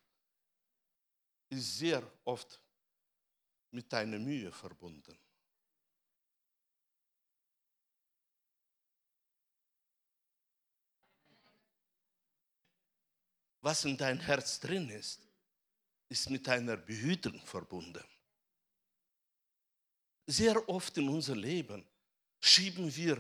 ist 1.50 1.78
sehr 1.78 2.02
oft 2.24 2.62
mit 3.72 3.92
deiner 3.92 4.18
Mühe 4.18 4.52
verbunden. 4.52 5.18
Was 13.66 13.84
in 13.84 13.98
dein 13.98 14.20
Herz 14.20 14.60
drin 14.60 14.92
ist, 14.92 15.22
ist 16.08 16.30
mit 16.30 16.46
deiner 16.46 16.78
Behütung 16.78 17.44
verbunden. 17.44 18.06
Sehr 20.28 20.70
oft 20.70 20.96
in 21.00 21.10
unserem 21.10 21.40
Leben 21.40 21.84
schieben 22.40 22.96
wir 22.96 23.20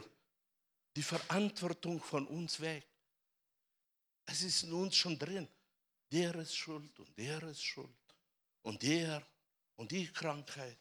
die 0.95 1.01
Verantwortung 1.01 1.99
von 1.99 2.27
uns 2.27 2.60
weg. 2.60 2.86
Es 4.27 4.43
ist 4.43 4.65
in 4.65 4.73
uns 4.73 4.95
schon 4.95 5.17
drin. 5.17 5.47
Der 6.12 6.36
ist 6.36 6.55
schuld 6.55 6.99
und 6.99 7.17
der 7.17 7.41
ist 7.41 7.63
schuld. 7.63 7.89
Und 8.62 8.84
der 8.84 9.25
und 9.77 9.91
die 9.91 10.05
Krankheit. 10.13 10.77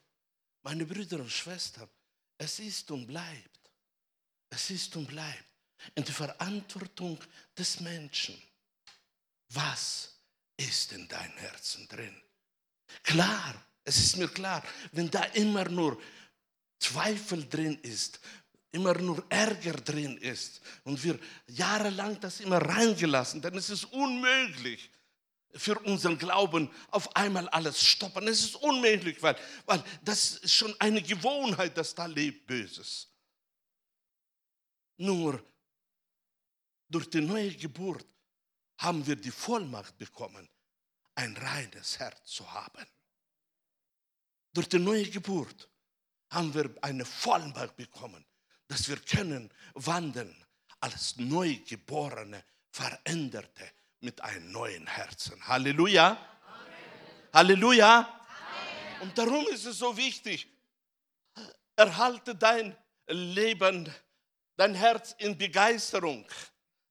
Meine 0.60 0.84
Brüder 0.84 1.20
und 1.20 1.30
Schwestern, 1.30 1.88
es 2.36 2.58
ist 2.58 2.90
und 2.90 3.06
bleibt. 3.06 3.70
Es 4.50 4.68
ist 4.68 4.94
und 4.96 5.06
bleibt 5.06 5.48
in 5.94 6.04
der 6.04 6.14
Verantwortung 6.14 7.18
des 7.56 7.80
Menschen. 7.80 8.36
Was 9.54 10.18
ist 10.56 10.92
in 10.92 11.06
deinem 11.08 11.36
Herzen 11.38 11.88
drin? 11.88 12.14
Klar, 13.02 13.54
es 13.84 13.98
ist 13.98 14.16
mir 14.16 14.28
klar, 14.28 14.62
wenn 14.92 15.10
da 15.10 15.22
immer 15.34 15.68
nur 15.68 16.00
Zweifel 16.78 17.48
drin 17.48 17.78
ist, 17.82 18.20
immer 18.72 18.94
nur 18.94 19.24
Ärger 19.28 19.74
drin 19.74 20.18
ist 20.18 20.60
und 20.82 21.02
wir 21.02 21.18
jahrelang 21.46 22.18
das 22.20 22.40
immer 22.40 22.58
reingelassen, 22.58 23.40
dann 23.40 23.54
ist 23.54 23.70
es 23.70 23.84
unmöglich 23.84 24.90
für 25.54 25.78
unseren 25.80 26.18
Glauben 26.18 26.68
auf 26.90 27.14
einmal 27.14 27.48
alles 27.50 27.80
stoppen. 27.80 28.26
Es 28.26 28.40
ist 28.40 28.56
unmöglich, 28.56 29.22
weil, 29.22 29.36
weil 29.66 29.82
das 30.02 30.38
ist 30.38 30.52
schon 30.52 30.74
eine 30.80 31.00
Gewohnheit, 31.00 31.76
dass 31.76 31.94
da 31.94 32.06
lebt 32.06 32.46
Böses. 32.46 33.08
Nur 34.96 35.42
durch 36.88 37.08
die 37.08 37.20
neue 37.20 37.54
Geburt 37.54 38.06
haben 38.78 39.06
wir 39.06 39.16
die 39.16 39.30
Vollmacht 39.30 39.96
bekommen, 39.98 40.48
ein 41.14 41.36
reines 41.36 41.98
Herz 41.98 42.24
zu 42.24 42.50
haben. 42.52 42.86
Durch 44.52 44.68
die 44.68 44.78
neue 44.78 45.08
Geburt 45.08 45.68
haben 46.30 46.52
wir 46.54 46.74
eine 46.82 47.04
Vollmacht 47.04 47.76
bekommen, 47.76 48.24
dass 48.68 48.88
wir 48.88 48.96
können 48.96 49.50
wandeln 49.74 50.34
als 50.80 51.16
Neugeborene, 51.16 52.44
Veränderte 52.70 53.70
mit 54.00 54.20
einem 54.20 54.50
neuen 54.50 54.86
Herzen. 54.86 55.40
Halleluja. 55.46 56.10
Amen. 56.10 56.18
Halleluja. 57.32 57.98
Amen. 57.98 59.00
Und 59.02 59.16
darum 59.16 59.46
ist 59.48 59.64
es 59.64 59.78
so 59.78 59.96
wichtig, 59.96 60.48
erhalte 61.76 62.34
dein 62.34 62.76
Leben, 63.06 63.92
dein 64.56 64.74
Herz 64.74 65.14
in 65.18 65.36
Begeisterung. 65.36 66.26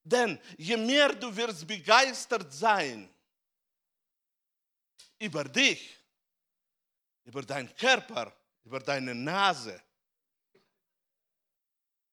Denn 0.03 0.39
je 0.57 0.77
mehr 0.77 1.13
du 1.13 1.35
wirst 1.35 1.65
begeistert 1.65 2.51
sein 2.53 3.09
über 5.17 5.45
dich, 5.45 5.97
über 7.23 7.41
deinen 7.41 7.73
Körper, 7.75 8.35
über 8.65 8.79
deine 8.79 9.15
Nase, 9.15 9.81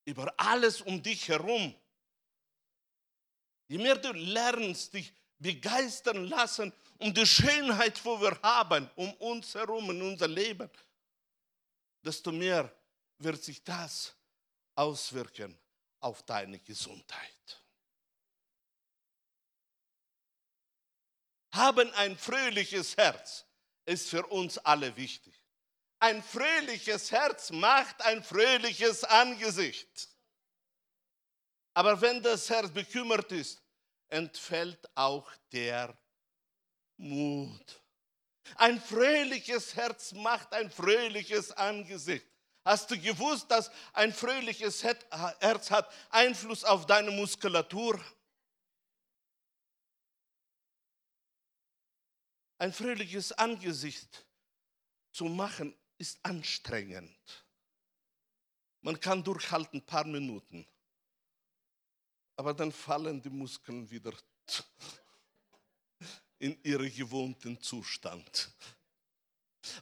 über 0.05 0.33
alles 0.37 0.81
um 0.81 1.01
dich 1.01 1.27
herum. 1.27 1.75
Je 3.67 3.77
mehr 3.77 3.97
du 3.97 4.11
lernst, 4.13 4.93
dich 4.93 5.13
begeistern 5.37 6.25
lassen 6.25 6.71
um 6.99 7.13
die 7.13 7.25
Schönheit, 7.25 8.03
wo 8.05 8.21
wir 8.21 8.39
haben, 8.41 8.89
um 8.95 9.11
uns 9.15 9.55
herum 9.55 9.89
in 9.89 10.01
unser 10.01 10.27
Leben, 10.27 10.69
desto 12.03 12.31
mehr 12.31 12.71
wird 13.17 13.43
sich 13.43 13.63
das 13.63 14.13
auswirken 14.75 15.57
auf 15.99 16.23
deine 16.23 16.59
Gesundheit. 16.59 17.60
Haben 21.51 21.91
ein 21.93 22.17
fröhliches 22.17 22.97
Herz, 22.97 23.45
ist 23.85 24.09
für 24.09 24.25
uns 24.27 24.57
alle 24.57 24.95
wichtig. 24.95 25.33
Ein 25.99 26.23
fröhliches 26.23 27.11
Herz 27.11 27.51
macht 27.51 28.01
ein 28.01 28.23
fröhliches 28.23 29.03
Angesicht. 29.03 30.09
Aber 31.73 32.01
wenn 32.01 32.21
das 32.21 32.49
Herz 32.49 32.71
bekümmert 32.71 33.31
ist, 33.31 33.61
entfällt 34.09 34.89
auch 34.95 35.29
der 35.51 35.95
Mut. 36.97 37.81
Ein 38.55 38.81
fröhliches 38.81 39.75
Herz 39.75 40.11
macht 40.13 40.53
ein 40.53 40.69
fröhliches 40.69 41.51
Angesicht. 41.51 42.25
Hast 42.63 42.91
du 42.91 42.99
gewusst, 42.99 43.49
dass 43.49 43.71
ein 43.93 44.13
fröhliches 44.13 44.83
Herz 44.83 45.71
hat 45.71 45.91
Einfluss 46.09 46.63
auf 46.63 46.85
deine 46.85 47.11
Muskulatur? 47.11 47.99
Ein 52.61 52.71
fröhliches 52.71 53.31
Angesicht 53.31 54.23
zu 55.11 55.25
machen 55.25 55.75
ist 55.97 56.19
anstrengend. 56.21 57.17
Man 58.81 58.99
kann 58.99 59.23
durchhalten 59.23 59.79
ein 59.79 59.85
paar 59.87 60.05
Minuten, 60.05 60.67
aber 62.35 62.53
dann 62.53 62.71
fallen 62.71 63.19
die 63.19 63.31
Muskeln 63.31 63.89
wieder 63.89 64.13
in 66.37 66.63
ihren 66.63 66.93
gewohnten 66.93 67.59
Zustand. 67.59 68.51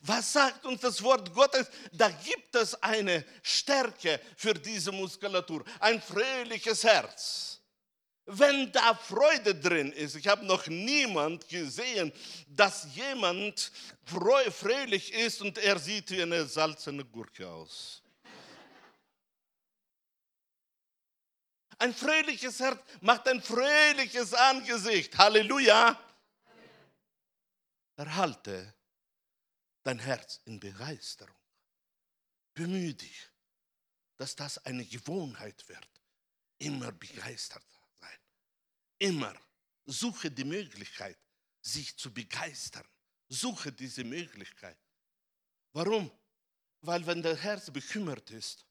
Was 0.04 0.32
sagt 0.32 0.65
uns 0.65 0.80
das 0.80 1.04
Wort 1.04 1.34
Gottes? 1.34 1.70
Da 1.92 2.08
gibt 2.10 2.56
es 2.56 2.76
eine 2.76 3.26
Stärke 3.44 4.22
für 4.38 4.54
diese 4.54 4.94
Muskulatur, 4.94 5.65
ein 5.82 6.02
fröhliches 6.02 6.86
Herz. 6.86 7.59
Wenn 8.32 8.72
da 8.72 8.94
Freude 8.94 9.56
drin 9.56 9.92
ist, 9.92 10.15
ich 10.15 10.28
habe 10.28 10.46
noch 10.46 10.68
niemand 10.68 11.50
gesehen, 11.50 12.13
dass 12.48 12.86
jemand 12.94 13.72
fröhlich 14.06 15.12
ist 15.13 15.42
und 15.42 15.58
er 15.58 15.80
sieht 15.80 16.12
wie 16.12 16.22
eine 16.22 16.46
salzene 16.46 17.04
Gurke 17.06 17.50
aus. 17.50 18.04
Ein 21.80 21.92
fröhliches 21.92 22.60
Herz 22.60 22.80
macht 23.02 23.28
ein 23.28 23.42
fröhliches 23.42 24.36
Angesicht. 24.36 25.18
Halleluja. 25.18 26.00
Erhalte 27.96 28.76
dein 29.82 29.98
Herz 29.98 30.39
in 30.46 30.60
Begeisterung. 30.60 31.36
Bemühe 32.54 32.94
dich, 32.94 33.28
dass 34.18 34.36
das 34.36 34.63
eine 34.65 34.86
Gewohnheit 34.86 35.68
wird. 35.68 35.89
Immer 36.60 36.92
begeistert. 36.92 37.79
Immer 39.00 39.34
suche 39.86 40.30
die 40.30 40.44
Möglichkeit, 40.44 41.18
sich 41.62 41.98
zu 41.98 42.14
begeistern. 42.14 42.86
Suche 43.30 43.72
diese 43.72 44.04
Möglichkeit. 44.04 44.78
Warum? 45.74 46.12
Weil 46.82 47.06
wenn 47.06 47.22
der 47.22 47.36
Herz 47.36 47.72
bekümmert 47.72 48.30
ist, 48.32 48.66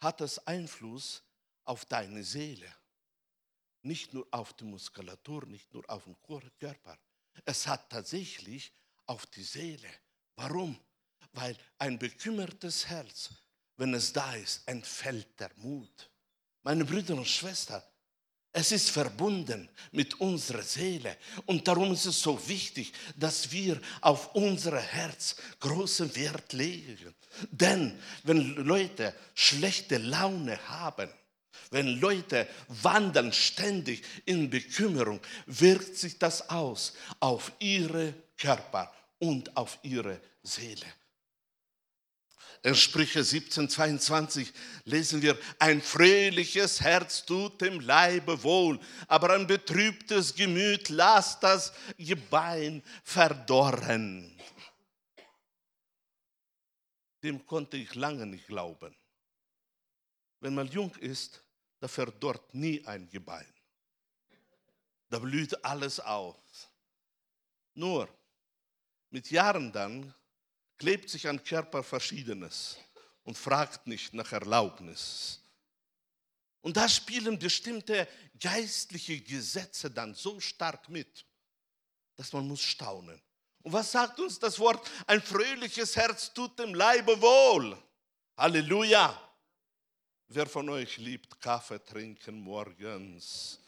hat 0.00 0.20
es 0.20 0.38
Einfluss 0.46 1.22
auf 1.64 1.84
deine 1.86 2.22
Seele. 2.22 2.70
Nicht 3.82 4.12
nur 4.12 4.26
auf 4.30 4.52
die 4.54 4.64
Muskulatur, 4.64 5.46
nicht 5.46 5.72
nur 5.72 5.88
auf 5.88 6.04
den 6.04 6.16
Körper. 6.58 6.98
Es 7.44 7.66
hat 7.66 7.90
tatsächlich 7.90 8.72
auf 9.06 9.26
die 9.26 9.42
Seele. 9.42 9.88
Warum? 10.36 10.78
Weil 11.32 11.56
ein 11.78 11.98
bekümmertes 11.98 12.86
Herz, 12.86 13.30
wenn 13.76 13.94
es 13.94 14.12
da 14.12 14.34
ist, 14.34 14.66
entfällt 14.66 15.38
der 15.38 15.50
Mut. 15.56 16.10
Meine 16.62 16.84
Brüder 16.84 17.14
und 17.14 17.28
Schwestern, 17.28 17.82
es 18.56 18.70
ist 18.70 18.90
verbunden 18.90 19.68
mit 19.90 20.20
unserer 20.20 20.62
Seele. 20.62 21.16
Und 21.44 21.66
darum 21.66 21.92
ist 21.92 22.06
es 22.06 22.22
so 22.22 22.40
wichtig, 22.48 22.92
dass 23.16 23.50
wir 23.50 23.80
auf 24.00 24.32
unser 24.36 24.80
Herz 24.80 25.34
großen 25.58 26.14
Wert 26.14 26.52
legen. 26.52 27.14
Denn 27.50 27.98
wenn 28.22 28.54
Leute 28.54 29.12
schlechte 29.34 29.98
Laune 29.98 30.56
haben, 30.68 31.10
wenn 31.72 31.98
Leute 31.98 32.46
wandern 32.68 33.32
ständig 33.32 34.04
in 34.24 34.48
Bekümmerung, 34.48 35.20
wirkt 35.46 35.96
sich 35.96 36.16
das 36.20 36.48
aus 36.48 36.92
auf 37.18 37.50
ihre 37.58 38.14
Körper 38.36 38.94
und 39.18 39.56
auf 39.56 39.78
ihre 39.82 40.20
Seele. 40.44 40.86
In 42.64 42.74
Sprüche 42.74 43.22
17, 43.22 43.68
22 43.68 44.50
lesen 44.86 45.20
wir, 45.20 45.38
ein 45.58 45.82
fröhliches 45.82 46.80
Herz 46.80 47.26
tut 47.26 47.60
dem 47.60 47.78
Leibe 47.78 48.42
wohl, 48.42 48.80
aber 49.06 49.34
ein 49.34 49.46
betrübtes 49.46 50.34
Gemüt 50.34 50.88
lasst 50.88 51.42
das 51.42 51.74
Gebein 51.98 52.82
verdorren. 53.02 54.34
Dem 57.22 57.44
konnte 57.46 57.76
ich 57.76 57.94
lange 57.94 58.24
nicht 58.24 58.46
glauben. 58.46 58.96
Wenn 60.40 60.54
man 60.54 60.68
jung 60.68 60.94
ist, 60.96 61.44
da 61.80 61.86
verdorrt 61.86 62.54
nie 62.54 62.82
ein 62.86 63.10
Gebein. 63.10 63.52
Da 65.10 65.18
blüht 65.18 65.62
alles 65.62 66.00
auf. 66.00 66.38
Nur 67.74 68.08
mit 69.10 69.30
Jahren 69.30 69.70
dann 69.70 70.14
klebt 70.84 71.08
sich 71.08 71.26
an 71.26 71.42
Körper 71.42 71.82
Verschiedenes 71.82 72.76
und 73.22 73.38
fragt 73.38 73.86
nicht 73.86 74.12
nach 74.12 74.30
Erlaubnis. 74.32 75.40
Und 76.60 76.76
da 76.76 76.86
spielen 76.86 77.38
bestimmte 77.38 78.06
geistliche 78.38 79.18
Gesetze 79.22 79.90
dann 79.90 80.14
so 80.14 80.38
stark 80.40 80.90
mit, 80.90 81.24
dass 82.16 82.34
man 82.34 82.46
muss 82.46 82.60
staunen. 82.60 83.18
Und 83.62 83.72
was 83.72 83.92
sagt 83.92 84.20
uns 84.20 84.38
das 84.38 84.58
Wort? 84.58 84.90
Ein 85.06 85.22
fröhliches 85.22 85.96
Herz 85.96 86.34
tut 86.34 86.58
dem 86.58 86.74
Leibe 86.74 87.18
wohl. 87.18 87.82
Halleluja. 88.36 89.18
Wer 90.28 90.46
von 90.46 90.68
euch 90.68 90.98
liebt 90.98 91.40
Kaffee 91.40 91.82
trinken 91.82 92.38
morgens? 92.40 93.58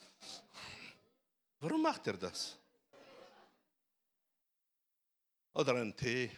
Warum 1.61 1.81
macht 1.81 2.07
er 2.09 2.19
das? 2.19 2.59
oder 5.57 5.75
einen 5.75 5.97
Tee. 5.97 6.31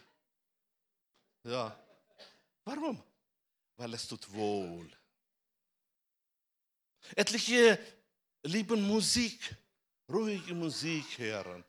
Ja. 1.44 1.77
Warum? 2.64 3.03
Weil 3.77 3.94
es 3.94 4.07
tut 4.07 4.31
wohl. 4.33 4.90
Etliche 7.14 7.79
lieben 8.42 8.87
Musik, 8.87 9.57
ruhige 10.09 10.55
Musik 10.55 11.18
hören. 11.18 11.64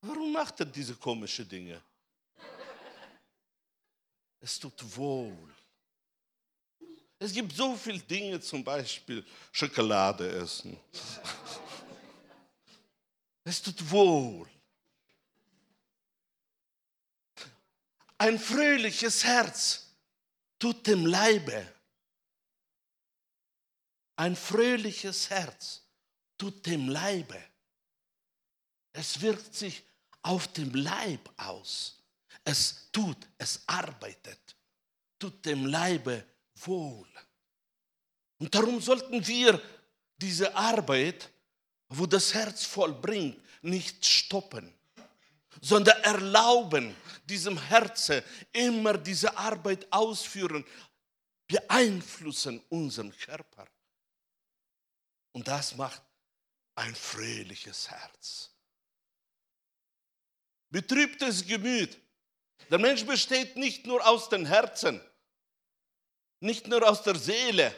Warum 0.00 0.32
macht 0.32 0.60
er 0.60 0.66
diese 0.66 0.94
komischen 0.94 1.48
Dinge? 1.48 1.80
Es 4.40 4.58
tut 4.58 4.96
wohl. 4.96 5.54
Es 7.18 7.32
gibt 7.32 7.52
so 7.54 7.76
viele 7.76 7.98
Dinge, 7.98 8.40
zum 8.40 8.64
Beispiel 8.64 9.24
Schokolade 9.52 10.26
essen. 10.30 10.78
Es 13.44 13.60
tut 13.60 13.90
wohl. 13.90 14.48
Ein 18.20 18.38
fröhliches 18.38 19.24
Herz 19.24 19.86
tut 20.58 20.86
dem 20.86 21.06
Leibe. 21.06 21.66
Ein 24.16 24.36
fröhliches 24.36 25.30
Herz 25.30 25.80
tut 26.36 26.66
dem 26.66 26.90
Leibe. 26.90 27.42
Es 28.92 29.22
wirkt 29.22 29.54
sich 29.54 29.82
auf 30.20 30.48
dem 30.48 30.74
Leib 30.74 31.30
aus. 31.38 31.98
Es 32.44 32.90
tut, 32.92 33.16
es 33.38 33.62
arbeitet, 33.66 34.54
tut 35.18 35.42
dem 35.46 35.64
Leibe 35.64 36.22
wohl. 36.56 37.08
Und 38.36 38.54
darum 38.54 38.82
sollten 38.82 39.26
wir 39.26 39.62
diese 40.18 40.54
Arbeit, 40.54 41.30
wo 41.88 42.04
das 42.04 42.34
Herz 42.34 42.66
vollbringt, 42.66 43.42
nicht 43.62 44.04
stoppen 44.04 44.78
sondern 45.60 46.02
erlauben 46.02 46.96
diesem 47.24 47.58
Herzen 47.58 48.22
immer 48.52 48.96
diese 48.98 49.36
Arbeit 49.36 49.86
ausführen, 49.92 50.64
beeinflussen 51.46 52.62
unseren 52.68 53.16
Körper. 53.16 53.66
Und 55.32 55.46
das 55.46 55.76
macht 55.76 56.02
ein 56.74 56.94
fröhliches 56.94 57.90
Herz. 57.90 58.50
Betrübtes 60.70 61.46
Gemüt. 61.46 61.98
Der 62.70 62.78
Mensch 62.78 63.04
besteht 63.04 63.56
nicht 63.56 63.86
nur 63.86 64.06
aus 64.06 64.28
den 64.28 64.46
Herzen, 64.46 65.00
nicht 66.40 66.68
nur 66.68 66.88
aus 66.88 67.02
der 67.02 67.16
Seele, 67.16 67.74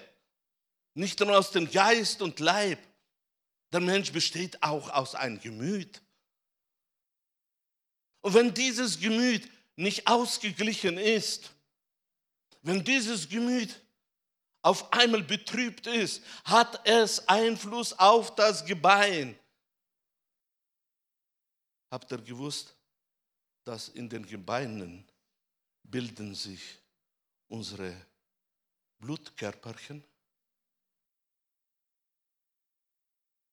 nicht 0.94 1.18
nur 1.20 1.36
aus 1.36 1.50
dem 1.50 1.70
Geist 1.70 2.20
und 2.20 2.38
Leib. 2.40 2.78
Der 3.72 3.80
Mensch 3.80 4.12
besteht 4.12 4.62
auch 4.62 4.90
aus 4.90 5.14
einem 5.14 5.40
Gemüt. 5.40 6.02
Und 8.22 8.34
wenn 8.34 8.54
dieses 8.54 8.98
Gemüt 8.98 9.48
nicht 9.76 10.06
ausgeglichen 10.06 10.96
ist, 10.96 11.50
wenn 12.62 12.82
dieses 12.84 13.28
Gemüt 13.28 13.80
auf 14.62 14.92
einmal 14.92 15.24
betrübt 15.24 15.88
ist, 15.88 16.22
hat 16.44 16.86
es 16.86 17.28
Einfluss 17.28 17.92
auf 17.92 18.34
das 18.36 18.64
Gebein. 18.64 19.36
Habt 21.90 22.10
ihr 22.12 22.18
gewusst, 22.18 22.74
dass 23.64 23.88
in 23.88 24.08
den 24.08 24.24
Gebeinen 24.24 25.04
bilden 25.82 26.34
sich 26.34 26.78
unsere 27.48 27.94
Blutkörperchen? 28.98 30.02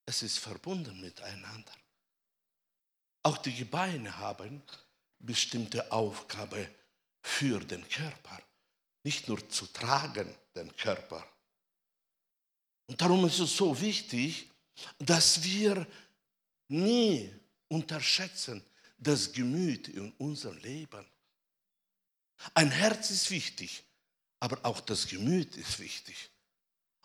Es 0.05 0.21
ist 0.21 0.37
verbunden 0.37 1.01
miteinander. 1.01 1.73
Auch 3.23 3.37
die 3.37 3.53
Gebeine 3.53 4.17
haben 4.17 4.61
bestimmte 5.19 5.91
Aufgabe 5.91 6.69
für 7.21 7.59
den 7.59 7.87
Körper, 7.89 8.41
nicht 9.03 9.27
nur 9.27 9.47
zu 9.49 9.65
tragen 9.67 10.33
den 10.55 10.75
Körper. 10.75 11.25
Und 12.87 12.99
darum 12.99 13.25
ist 13.25 13.39
es 13.39 13.55
so 13.55 13.79
wichtig, 13.79 14.49
dass 14.97 15.43
wir 15.43 15.85
nie 16.69 17.33
unterschätzen 17.67 18.63
das 18.97 19.31
Gemüt 19.31 19.89
in 19.89 20.11
unserem 20.13 20.57
Leben. 20.57 21.05
Ein 22.53 22.71
Herz 22.71 23.09
ist 23.11 23.29
wichtig, 23.31 23.83
aber 24.39 24.59
auch 24.63 24.79
das 24.79 25.07
Gemüt 25.07 25.55
ist 25.57 25.79
wichtig. 25.79 26.29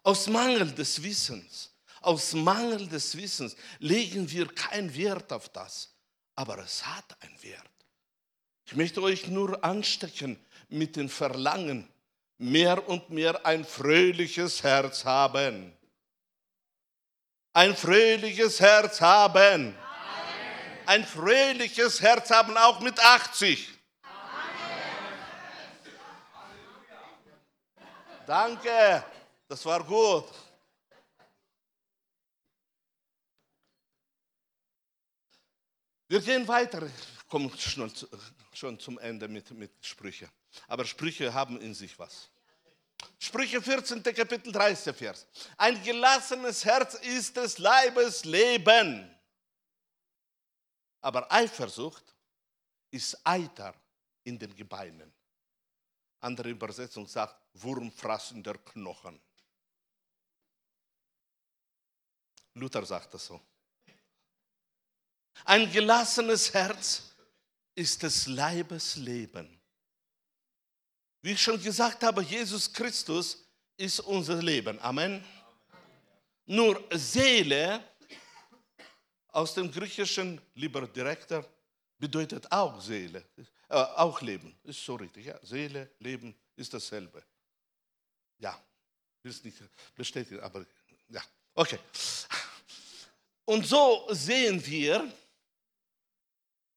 Aus 0.02 0.26
Mangel 0.28 0.72
des 0.72 1.02
Wissens, 1.02 1.70
aus 2.00 2.32
Mangel 2.34 2.88
des 2.88 3.16
Wissens 3.16 3.56
legen 3.78 4.30
wir 4.30 4.46
keinen 4.46 4.94
Wert 4.94 5.32
auf 5.32 5.48
das, 5.48 5.93
aber 6.36 6.58
es 6.58 6.84
hat 6.86 7.16
einen 7.20 7.42
Wert. 7.42 7.70
Ich 8.66 8.74
möchte 8.74 9.02
euch 9.02 9.28
nur 9.28 9.62
anstecken 9.64 10.38
mit 10.68 10.96
dem 10.96 11.08
Verlangen, 11.08 11.88
mehr 12.38 12.88
und 12.88 13.10
mehr 13.10 13.44
ein 13.46 13.64
fröhliches 13.64 14.62
Herz 14.62 15.04
haben. 15.04 15.76
Ein 17.52 17.76
fröhliches 17.76 18.60
Herz 18.60 19.00
haben. 19.00 19.36
Amen. 19.36 19.76
Ein 20.86 21.04
fröhliches 21.06 22.00
Herz 22.00 22.30
haben, 22.30 22.56
auch 22.56 22.80
mit 22.80 22.98
80. 22.98 23.68
Amen. 24.02 24.14
Danke, 28.26 29.04
das 29.46 29.64
war 29.66 29.84
gut. 29.84 30.26
Wir 36.14 36.20
gehen 36.20 36.46
weiter, 36.46 36.88
kommen 37.28 37.50
schon, 37.58 38.78
zum 38.78 38.98
Ende 39.00 39.26
mit, 39.26 39.50
mit 39.50 39.72
Sprüche. 39.84 40.30
Aber 40.68 40.84
Sprüche 40.84 41.34
haben 41.34 41.60
in 41.60 41.74
sich 41.74 41.98
was. 41.98 42.30
Sprüche 43.18 43.60
14. 43.60 44.00
Kapitel 44.00 44.52
30. 44.52 44.94
Vers. 44.94 45.26
Ein 45.56 45.82
gelassenes 45.82 46.64
Herz 46.64 46.94
ist 46.94 47.36
des 47.36 47.58
Leibes 47.58 48.24
Leben. 48.24 49.12
Aber 51.00 51.32
Eifersucht 51.32 52.14
ist 52.92 53.18
Eiter 53.24 53.74
in 54.22 54.38
den 54.38 54.54
Gebeinen. 54.54 55.12
Andere 56.20 56.50
Übersetzung 56.50 57.08
sagt 57.08 57.34
wurmfrassender 57.54 58.54
Knochen. 58.58 59.20
Luther 62.54 62.86
sagt 62.86 63.14
das 63.14 63.26
so. 63.26 63.40
Ein 65.44 65.70
gelassenes 65.70 66.52
Herz 66.54 67.14
ist 67.74 68.02
des 68.02 68.26
Leibes 68.26 68.96
Leben. 68.96 69.60
Wie 71.22 71.32
ich 71.32 71.42
schon 71.42 71.62
gesagt 71.62 72.02
habe, 72.02 72.22
Jesus 72.22 72.72
Christus 72.72 73.44
ist 73.76 74.00
unser 74.00 74.42
Leben. 74.42 74.78
Amen. 74.80 75.24
Nur 76.46 76.82
Seele 76.92 77.82
aus 79.28 79.54
dem 79.54 79.70
Griechischen, 79.70 80.40
lieber 80.54 80.86
Direktor, 80.86 81.44
bedeutet 81.98 82.50
auch 82.52 82.80
Seele, 82.80 83.24
äh, 83.68 83.74
auch 83.74 84.20
Leben. 84.20 84.54
Ist 84.64 84.84
so 84.84 84.94
richtig. 84.96 85.26
Ja? 85.26 85.38
Seele, 85.42 85.90
Leben 85.98 86.34
ist 86.56 86.72
dasselbe. 86.72 87.22
Ja, 88.38 88.62
ist 89.22 89.44
nicht 89.44 89.56
bestätigt, 89.94 90.40
aber 90.40 90.66
ja, 91.08 91.22
okay. 91.54 91.78
Und 93.46 93.66
so 93.66 94.06
sehen 94.10 94.64
wir 94.66 95.10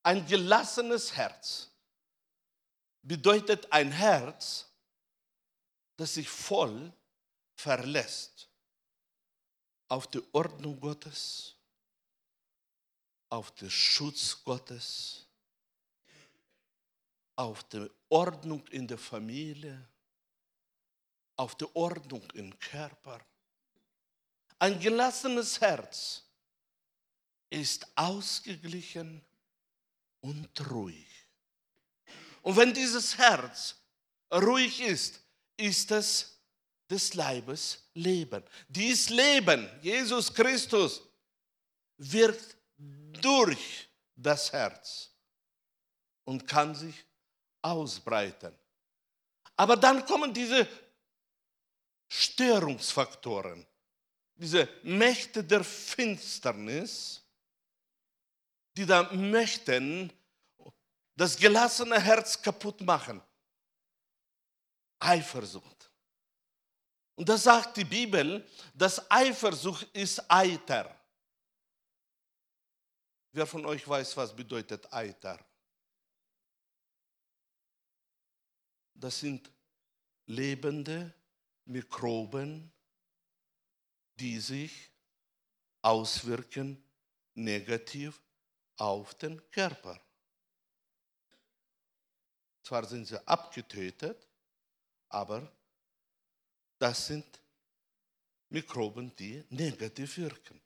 ein 0.08 0.26
gelassenes 0.26 1.18
Herz 1.18 1.70
bedeutet 3.02 3.70
ein 3.74 3.92
Herz, 3.92 4.66
das 5.98 6.14
sich 6.14 6.30
voll 6.30 6.94
verlässt 7.58 8.50
auf 9.90 10.08
die 10.08 10.24
Ordnung 10.32 10.80
Gottes, 10.80 11.58
auf 13.28 13.52
den 13.56 13.70
Schutz 13.70 14.42
Gottes, 14.46 15.28
auf 17.36 17.66
die 17.66 17.92
Ordnung 18.08 18.66
in 18.68 18.88
der 18.88 18.98
Familie, 18.98 19.90
auf 21.36 21.54
die 21.56 21.68
Ordnung 21.76 22.24
im 22.32 22.58
Körper. 22.60 23.20
Ein 24.58 24.80
gelassenes 24.80 25.60
Herz 25.60 26.24
ist 27.50 27.86
ausgeglichen 27.98 29.27
und 30.28 30.70
ruhig. 30.70 31.08
Und 32.42 32.58
wenn 32.58 32.74
dieses 32.74 33.18
Herz 33.18 33.76
ruhig 34.32 34.82
ist, 34.82 35.22
ist 35.56 35.92
es 35.92 36.38
des 36.90 37.14
Leibes 37.14 37.90
Leben. 37.94 38.44
Dies 38.68 39.10
Leben, 39.10 39.70
Jesus 39.82 40.34
Christus, 40.34 41.02
wirkt 41.98 42.58
durch 43.22 43.88
das 44.16 44.52
Herz 44.52 45.10
und 46.26 46.46
kann 46.46 46.76
sich 46.76 47.06
ausbreiten. 47.62 48.54
Aber 49.56 49.76
dann 49.76 50.06
kommen 50.06 50.34
diese 50.34 50.68
Störungsfaktoren, 52.08 53.66
diese 54.36 54.70
Mächte 54.84 55.44
der 55.44 55.64
Finsternis, 55.64 57.22
die 58.78 58.86
da 58.86 59.12
möchten 59.12 60.14
das 61.18 61.36
gelassene 61.36 62.00
Herz 62.00 62.40
kaputt 62.42 62.80
machen. 62.82 63.22
Eifersucht. 65.00 65.92
Und 67.16 67.28
da 67.28 67.38
sagt 67.38 67.78
die 67.78 67.84
Bibel, 67.84 68.48
dass 68.76 69.10
Eifersucht 69.10 69.90
ist 69.96 70.24
Eiter. 70.30 70.96
Wer 73.32 73.48
von 73.48 73.66
euch 73.66 73.88
weiß, 73.88 74.16
was 74.16 74.36
bedeutet 74.36 74.92
Eiter? 74.94 75.44
Das 78.94 79.20
sind 79.20 79.52
lebende 80.28 81.14
Mikroben, 81.66 82.72
die 84.20 84.40
sich 84.40 84.92
auswirken 85.82 86.84
negativ 87.34 88.22
auf 88.78 89.16
den 89.16 89.42
Körper. 89.50 90.00
Zwar 92.68 92.86
sind 92.86 93.06
sie 93.06 93.26
abgetötet, 93.26 94.28
aber 95.08 95.50
das 96.78 97.08
sind 97.08 97.26
Mikroben, 98.50 99.16
die 99.16 99.42
negativ 99.52 100.18
wirken. 100.18 100.62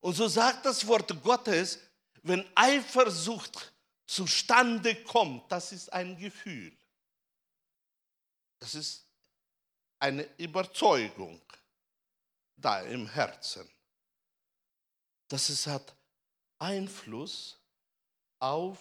Und 0.00 0.14
so 0.14 0.26
sagt 0.26 0.64
das 0.64 0.86
Wort 0.86 1.22
Gottes, 1.22 1.80
wenn 2.22 2.50
Eifersucht 2.54 3.74
zustande 4.06 5.04
kommt, 5.04 5.52
das 5.52 5.72
ist 5.72 5.92
ein 5.92 6.16
Gefühl. 6.16 6.74
Das 8.58 8.74
ist 8.74 9.04
eine 9.98 10.22
Überzeugung 10.38 11.42
da 12.56 12.80
im 12.80 13.06
Herzen. 13.06 13.68
Das 15.28 15.50
es 15.50 15.66
hat 15.66 15.94
Einfluss 16.58 17.60
auf 18.38 18.78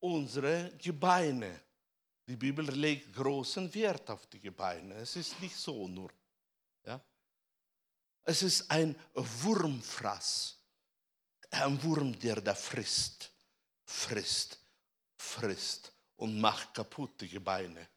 unsere 0.00 0.74
Gebeine. 0.78 1.65
Die 2.26 2.36
Bibel 2.36 2.68
legt 2.72 3.14
großen 3.14 3.72
Wert 3.72 4.10
auf 4.10 4.26
die 4.26 4.40
Gebeine. 4.40 4.94
Es 4.96 5.14
ist 5.14 5.40
nicht 5.40 5.56
so 5.56 5.86
nur. 5.86 6.10
Ja? 6.84 7.00
Es 8.24 8.42
ist 8.42 8.68
ein 8.70 8.96
Wurmfraß. 9.14 10.58
Ein 11.50 11.82
Wurm, 11.84 12.18
der 12.18 12.40
da 12.40 12.54
frisst, 12.54 13.30
frisst, 13.84 14.58
frisst 15.16 15.92
und 16.16 16.40
macht 16.40 16.74
kaputt 16.74 17.20
die 17.20 17.28
Gebeine. 17.28 17.88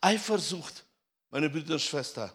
Eifersucht, 0.00 0.84
meine 1.30 1.50
Brüder 1.50 1.74
und 1.74 1.82
Schwestern, 1.82 2.30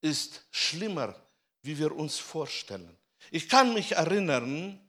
ist 0.00 0.46
schlimmer, 0.52 1.14
wie 1.62 1.76
wir 1.76 1.94
uns 1.94 2.18
vorstellen. 2.18 2.96
Ich 3.30 3.48
kann 3.48 3.74
mich 3.74 3.92
erinnern, 3.92 4.80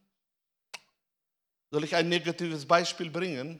soll 1.71 1.83
ich 1.83 1.95
ein 1.95 2.09
negatives 2.09 2.67
Beispiel 2.67 3.09
bringen? 3.09 3.59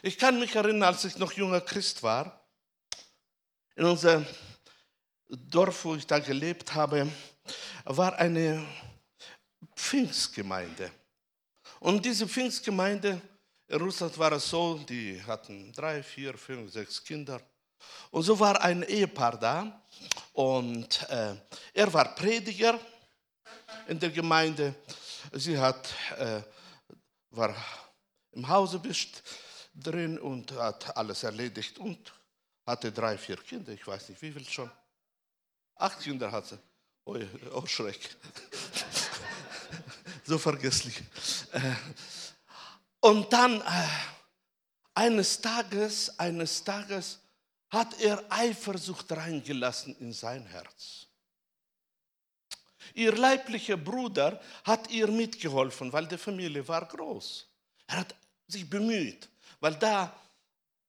Ich 0.00 0.16
kann 0.16 0.38
mich 0.38 0.54
erinnern, 0.54 0.84
als 0.84 1.04
ich 1.04 1.18
noch 1.18 1.32
junger 1.32 1.60
Christ 1.60 2.04
war, 2.04 2.40
in 3.74 3.84
unserem 3.84 4.24
Dorf, 5.28 5.84
wo 5.84 5.96
ich 5.96 6.06
da 6.06 6.20
gelebt 6.20 6.72
habe, 6.72 7.10
war 7.84 8.14
eine 8.16 8.64
Pfingstgemeinde. 9.74 10.92
Und 11.80 12.04
diese 12.04 12.28
Pfingstgemeinde 12.28 13.20
in 13.66 13.80
Russland 13.80 14.16
war 14.18 14.30
es 14.32 14.48
so, 14.48 14.78
die 14.78 15.20
hatten 15.24 15.72
drei, 15.72 16.00
vier, 16.04 16.38
fünf, 16.38 16.72
sechs 16.72 17.02
Kinder. 17.02 17.40
Und 18.12 18.22
so 18.22 18.38
war 18.38 18.60
ein 18.62 18.84
Ehepaar 18.84 19.36
da 19.36 19.82
und 20.32 21.10
äh, 21.10 21.34
er 21.74 21.92
war 21.92 22.14
Prediger 22.14 22.78
in 23.88 23.98
der 23.98 24.10
Gemeinde. 24.10 24.76
Sie 25.32 25.58
hat, 25.58 25.88
äh, 26.16 26.40
war 27.30 27.52
im 28.30 28.46
Hause 28.46 28.78
bist 28.78 29.24
drin 29.82 30.18
und 30.18 30.52
hat 30.52 30.96
alles 30.96 31.22
erledigt 31.22 31.78
und 31.78 32.12
hatte 32.66 32.92
drei, 32.92 33.16
vier 33.16 33.36
Kinder, 33.36 33.72
ich 33.72 33.86
weiß 33.86 34.08
nicht 34.10 34.20
wie 34.22 34.32
viel 34.32 34.48
schon. 34.48 34.70
Acht 35.76 36.00
Kinder 36.00 36.30
hat 36.30 36.46
sie. 36.46 36.58
Oh, 37.04 37.16
oh 37.54 37.66
Schreck. 37.66 38.16
so 40.24 40.38
vergesslich. 40.38 41.00
Äh, 41.52 41.74
und 43.00 43.32
dann 43.32 43.60
äh, 43.60 43.88
eines 44.94 45.40
Tages, 45.40 46.18
eines 46.18 46.62
Tages 46.64 47.20
hat 47.70 48.00
er 48.00 48.24
Eifersucht 48.28 49.10
reingelassen 49.12 49.96
in 50.00 50.12
sein 50.12 50.44
Herz. 50.46 51.06
Ihr 52.94 53.14
leiblicher 53.14 53.76
Bruder 53.76 54.40
hat 54.64 54.90
ihr 54.90 55.06
mitgeholfen, 55.06 55.92
weil 55.92 56.06
die 56.06 56.18
Familie 56.18 56.66
war 56.66 56.86
groß. 56.86 57.46
Er 57.86 57.98
hat 57.98 58.14
sich 58.48 58.68
bemüht, 58.68 59.28
weil 59.60 59.74
da 59.74 60.12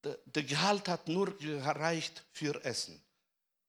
der 0.03 0.43
Gehalt 0.43 0.87
hat 0.87 1.07
nur 1.07 1.37
gereicht 1.37 2.23
für 2.31 2.63
Essen. 2.63 3.01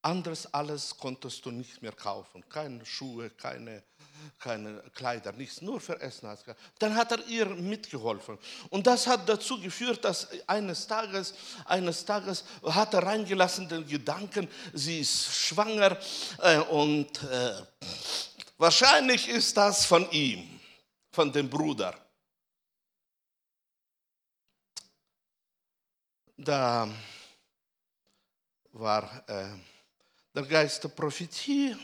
Anderes 0.03 0.53
alles 0.55 0.97
konntest 0.97 1.45
du 1.45 1.51
nicht 1.51 1.83
mehr 1.83 1.93
kaufen. 1.93 2.43
Keine 2.49 2.87
Schuhe, 2.87 3.29
keine, 3.29 3.83
keine 4.39 4.83
Kleider, 4.95 5.33
nichts, 5.33 5.61
nur 5.61 5.79
für 5.79 6.01
Essen. 6.01 6.35
Dann 6.79 6.95
hat 6.97 7.13
er 7.13 7.27
ihr 7.27 7.45
mitgeholfen. 7.47 8.39
Und 8.71 8.87
das 8.87 9.07
hat 9.07 9.29
dazu 9.29 9.61
geführt, 9.61 10.03
dass 10.05 10.29
eines 10.47 10.87
Tages, 10.87 11.35
eines 11.67 12.05
Tages 12.05 12.45
hat 12.65 12.95
er 12.95 13.03
reingelassen 13.03 13.69
den 13.69 13.87
Gedanken, 13.87 14.49
sie 14.73 15.01
ist 15.01 15.35
schwanger 15.35 15.99
äh, 16.39 16.59
und 16.61 17.23
äh, 17.25 17.63
wahrscheinlich 18.57 19.29
ist 19.29 19.55
das 19.55 19.85
von 19.85 20.11
ihm, 20.13 20.61
von 21.13 21.31
dem 21.31 21.51
Bruder. 21.51 21.95
Da 26.43 26.89
war 28.73 29.29
äh, 29.29 29.51
der 30.35 30.43
Geist 30.45 30.83
der 30.83 30.89
Prophetie. 30.89 31.77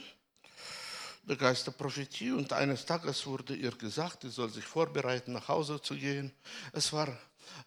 Der 1.25 1.37
Geist 1.37 1.67
der 1.67 1.73
Prophetie 1.73 2.33
und 2.33 2.51
eines 2.55 2.87
Tages 2.87 3.27
wurde 3.27 3.55
ihr 3.55 3.73
gesagt, 3.73 4.23
sie 4.23 4.31
soll 4.31 4.49
sich 4.49 4.65
vorbereiten, 4.65 5.33
nach 5.35 5.47
Hause 5.49 5.79
zu 5.83 5.95
gehen. 5.95 6.33
Es 6.73 6.91
war 6.91 7.09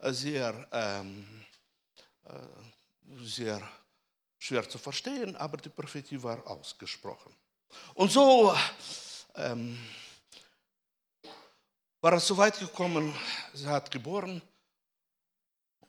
sehr, 0.01 0.67
ähm, 0.71 1.45
äh, 2.23 3.23
sehr 3.23 3.61
schwer 4.39 4.67
zu 4.67 4.79
verstehen, 4.79 5.35
aber 5.35 5.57
die 5.57 5.69
Prophetie 5.69 6.23
war 6.23 6.43
ausgesprochen. 6.47 7.35
Und 7.93 8.11
so 8.11 8.51
ähm, 9.35 9.77
war 12.01 12.13
es 12.13 12.25
so 12.25 12.35
weit 12.35 12.57
gekommen, 12.57 13.13
sie 13.53 13.67
hat 13.67 13.91
geboren 13.91 14.41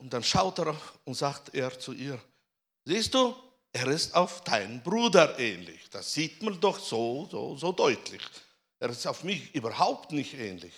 und 0.01 0.13
dann 0.13 0.25
schaut 0.25 0.59
er 0.59 0.75
und 1.05 1.15
sagt 1.15 1.55
er 1.55 1.79
zu 1.79 1.93
ihr, 1.93 2.19
siehst 2.85 3.15
du, 3.15 3.37
er 3.73 3.87
ist 3.89 4.15
auf 4.15 4.43
deinen 4.43 4.83
Bruder 4.83 5.39
ähnlich. 5.39 5.89
Das 5.91 6.13
sieht 6.13 6.43
man 6.43 6.59
doch 6.61 6.79
so, 6.79 7.29
so, 7.31 7.57
so 7.57 7.71
deutlich. 7.71 8.23
Er 8.81 8.89
ist 8.89 9.07
auf 9.07 9.23
mich 9.23 9.55
überhaupt 9.55 10.11
nicht 10.11 10.35
ähnlich. 10.35 10.73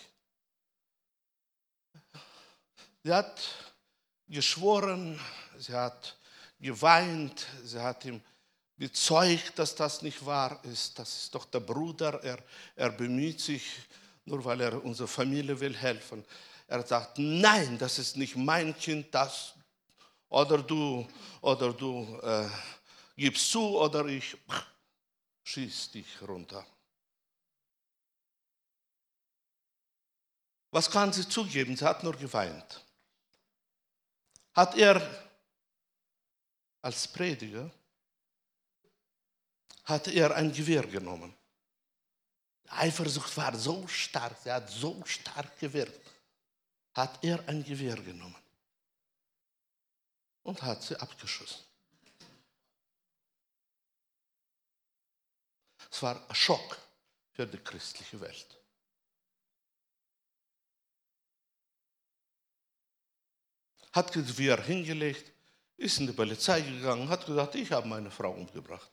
Sie 3.03 3.11
hat 3.11 3.41
geschworen, 4.27 5.19
sie 5.57 5.73
hat 5.73 6.17
geweint, 6.59 7.47
sie 7.63 7.81
hat 7.81 8.05
ihm 8.05 8.21
bezeugt, 8.75 9.57
dass 9.57 9.73
das 9.75 10.01
nicht 10.01 10.25
wahr 10.25 10.59
ist. 10.63 10.99
Das 10.99 11.23
ist 11.23 11.35
doch 11.35 11.45
der 11.45 11.61
Bruder, 11.61 12.21
er, 12.23 12.39
er 12.75 12.91
bemüht 12.91 13.39
sich, 13.39 13.63
nur 14.25 14.43
weil 14.43 14.61
er 14.61 14.83
unserer 14.83 15.07
Familie 15.07 15.59
will 15.59 15.75
helfen. 15.75 16.23
Er 16.67 16.85
sagt, 16.85 17.17
nein, 17.17 17.77
das 17.77 17.99
ist 17.99 18.17
nicht 18.17 18.35
mein 18.35 18.75
Kind, 18.77 19.13
das 19.13 19.53
oder 20.29 20.63
du, 20.63 21.07
oder 21.41 21.73
du 21.73 22.19
äh, 22.23 22.49
gibst 23.15 23.51
zu 23.51 23.77
oder 23.79 24.05
ich 24.05 24.35
schieß 25.43 25.91
dich 25.91 26.21
runter. 26.21 26.65
Was 30.71 30.89
kann 30.89 31.13
sie 31.13 31.27
zugeben? 31.29 31.77
Sie 31.77 31.85
hat 31.85 32.03
nur 32.03 32.15
geweint. 32.15 32.83
Hat 34.55 34.75
er 34.75 34.99
als 36.81 37.07
Prediger, 37.07 37.69
hat 39.83 40.07
er 40.07 40.35
ein 40.35 40.51
Gewehr 40.51 40.83
genommen. 40.87 41.33
Eifersucht 42.69 43.37
war 43.37 43.55
so 43.55 43.87
stark, 43.87 44.35
sie 44.43 44.51
hat 44.51 44.69
so 44.69 45.01
stark 45.05 45.59
gewirkt, 45.59 45.99
hat 46.93 47.23
er 47.23 47.47
ein 47.47 47.63
Gewehr 47.63 47.95
genommen 47.95 48.35
und 50.43 50.61
hat 50.61 50.83
sie 50.83 50.95
abgeschossen. 50.95 51.63
Es 55.91 56.01
war 56.01 56.27
ein 56.27 56.35
Schock 56.35 56.77
für 57.31 57.45
die 57.45 57.57
christliche 57.57 58.19
Welt. 58.19 58.59
Hat 63.91 64.11
wir 64.37 64.59
hingelegt, 64.61 65.31
ist 65.77 65.99
in 65.99 66.07
die 66.07 66.13
Polizei 66.13 66.61
gegangen, 66.61 67.09
hat 67.09 67.25
gesagt, 67.25 67.53
ich 67.55 67.71
habe 67.71 67.87
meine 67.87 68.09
Frau 68.09 68.31
umgebracht. 68.31 68.91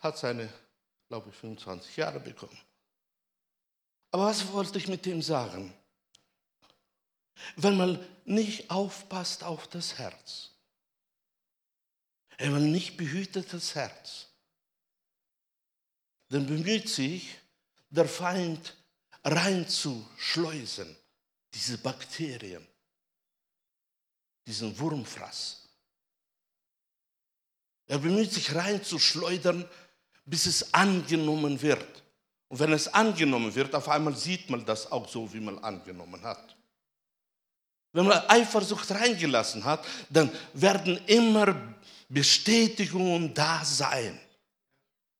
Hat 0.00 0.16
seine, 0.16 0.50
glaube 1.08 1.28
ich, 1.28 1.36
25 1.36 1.96
Jahre 1.96 2.20
bekommen. 2.20 2.58
Aber 4.16 4.28
was 4.28 4.50
wollte 4.50 4.78
ich 4.78 4.88
mit 4.88 5.04
dem 5.04 5.20
sagen? 5.20 5.74
Wenn 7.56 7.76
man 7.76 8.02
nicht 8.24 8.70
aufpasst 8.70 9.44
auf 9.44 9.68
das 9.68 9.98
Herz, 9.98 10.52
wenn 12.38 12.52
man 12.52 12.72
nicht 12.72 12.96
behütet 12.96 13.52
das 13.52 13.74
Herz, 13.74 14.28
dann 16.30 16.46
bemüht 16.46 16.88
sich 16.88 17.36
der 17.90 18.08
Feind 18.08 18.78
reinzuschleusen, 19.22 20.96
diese 21.52 21.76
Bakterien, 21.76 22.66
diesen 24.46 24.78
Wurmfraß. 24.78 25.68
Er 27.86 27.98
bemüht 27.98 28.32
sich 28.32 28.54
reinzuschleudern, 28.54 29.68
bis 30.24 30.46
es 30.46 30.72
angenommen 30.72 31.60
wird. 31.60 32.05
Und 32.48 32.58
wenn 32.60 32.72
es 32.72 32.88
angenommen 32.88 33.54
wird, 33.54 33.74
auf 33.74 33.88
einmal 33.88 34.16
sieht 34.16 34.48
man 34.50 34.64
das 34.64 34.90
auch 34.90 35.08
so, 35.08 35.32
wie 35.32 35.40
man 35.40 35.58
angenommen 35.58 36.22
hat. 36.22 36.56
Wenn 37.92 38.06
man 38.06 38.18
Eifersucht 38.28 38.90
reingelassen 38.90 39.64
hat, 39.64 39.84
dann 40.10 40.30
werden 40.52 41.00
immer 41.06 41.56
Bestätigungen 42.08 43.32
da 43.34 43.64
sein 43.64 44.20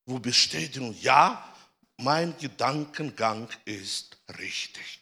wo 0.06 0.20
Bestätigung, 0.20 0.96
ja, 1.00 1.52
mein 1.98 2.36
Gedankengang 2.38 3.48
ist 3.64 4.16
richtig. 4.38 5.00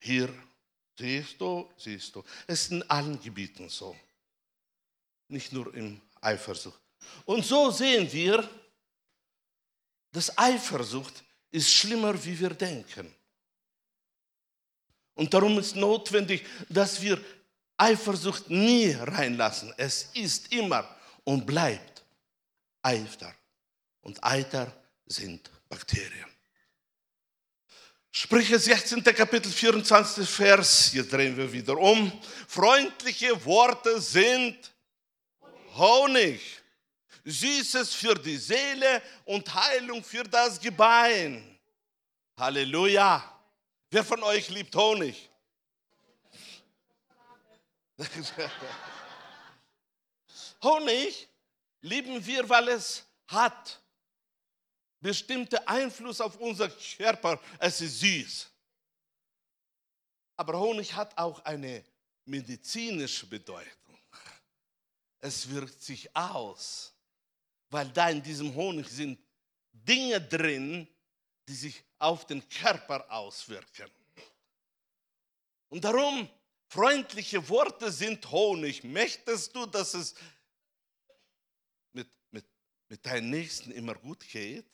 Hier 0.00 0.32
siehst 0.98 1.40
du, 1.40 1.70
siehst 1.76 2.14
du. 2.14 2.24
Es 2.46 2.62
ist 2.62 2.72
in 2.72 2.90
allen 2.90 3.20
Gebieten 3.20 3.68
so. 3.68 3.94
Nicht 5.28 5.52
nur 5.52 5.72
im 5.74 6.00
Eifersucht. 6.20 6.80
Und 7.26 7.44
so 7.44 7.70
sehen 7.70 8.10
wir, 8.10 8.48
dass 10.14 10.38
Eifersucht 10.38 11.24
ist 11.50 11.72
schlimmer, 11.72 12.24
wie 12.24 12.38
wir 12.38 12.50
denken. 12.50 13.12
Und 15.14 15.34
darum 15.34 15.58
ist 15.58 15.74
notwendig, 15.74 16.46
dass 16.68 17.02
wir 17.02 17.20
Eifersucht 17.76 18.48
nie 18.48 18.92
reinlassen. 18.92 19.74
Es 19.76 20.10
ist 20.14 20.52
immer 20.52 20.88
und 21.24 21.44
bleibt 21.44 22.04
Eifer 22.80 23.34
und 24.02 24.22
Eiter 24.22 24.72
sind 25.04 25.50
Bakterien. 25.68 26.30
Sprüche 28.12 28.56
16. 28.56 29.02
Kapitel 29.02 29.50
24. 29.50 30.28
Vers, 30.28 30.90
hier 30.92 31.08
drehen 31.08 31.36
wir 31.36 31.52
wieder 31.52 31.76
um. 31.76 32.12
Freundliche 32.46 33.44
Worte 33.44 34.00
sind 34.00 34.72
Honig, 35.74 36.40
Süßes 37.24 37.94
für 37.94 38.14
die 38.14 38.36
Seele 38.36 39.02
und 39.24 39.52
Heilung 39.54 40.04
für 40.04 40.24
das 40.24 40.60
Gebein. 40.60 41.58
Halleluja. 42.36 43.30
Wer 43.90 44.04
von 44.04 44.22
euch 44.22 44.48
liebt 44.50 44.74
Honig? 44.76 45.30
Honig 50.62 51.28
lieben 51.80 52.24
wir, 52.26 52.48
weil 52.48 52.68
es 52.68 53.04
hat 53.28 53.80
bestimmter 55.00 55.68
Einfluss 55.68 56.20
auf 56.20 56.36
unser 56.36 56.68
Körper. 56.68 57.40
Es 57.58 57.80
ist 57.80 58.00
süß. 58.00 58.50
Aber 60.36 60.58
Honig 60.58 60.92
hat 60.94 61.16
auch 61.16 61.44
eine 61.44 61.84
medizinische 62.24 63.26
Bedeutung. 63.26 63.98
Es 65.20 65.48
wirkt 65.48 65.82
sich 65.82 66.14
aus, 66.16 66.93
weil 67.74 67.90
da 67.90 68.08
in 68.08 68.22
diesem 68.22 68.54
Honig 68.54 68.88
sind 68.88 69.18
Dinge 69.72 70.20
drin, 70.20 70.86
die 71.48 71.54
sich 71.54 71.82
auf 71.98 72.24
den 72.24 72.48
Körper 72.48 73.10
auswirken. 73.10 73.90
Und 75.70 75.82
darum, 75.82 76.28
freundliche 76.68 77.48
Worte 77.48 77.90
sind 77.90 78.30
Honig. 78.30 78.84
Möchtest 78.84 79.56
du, 79.56 79.66
dass 79.66 79.92
es 79.94 80.14
mit, 81.92 82.08
mit, 82.30 82.46
mit 82.88 83.04
deinen 83.04 83.30
Nächsten 83.30 83.72
immer 83.72 83.96
gut 83.96 84.20
geht? 84.28 84.70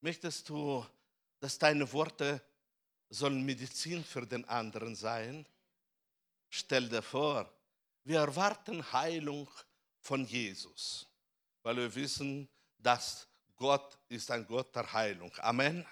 Möchtest 0.00 0.48
du, 0.48 0.86
dass 1.40 1.58
deine 1.58 1.92
Worte 1.92 2.40
sollen 3.10 3.44
Medizin 3.44 4.02
für 4.02 4.26
den 4.26 4.46
anderen 4.46 4.96
sein? 4.96 5.46
Stell 6.48 6.88
dir 6.88 7.02
vor, 7.02 7.52
wir 8.04 8.20
erwarten 8.20 8.90
Heilung 8.94 9.46
von 10.06 10.24
Jesus, 10.24 11.06
weil 11.62 11.76
wir 11.76 11.94
wissen, 11.94 12.48
dass 12.78 13.26
Gott 13.56 13.98
ist 14.08 14.30
ein 14.30 14.46
Gott 14.46 14.74
der 14.74 14.90
Heilung. 14.92 15.32
Amen. 15.38 15.84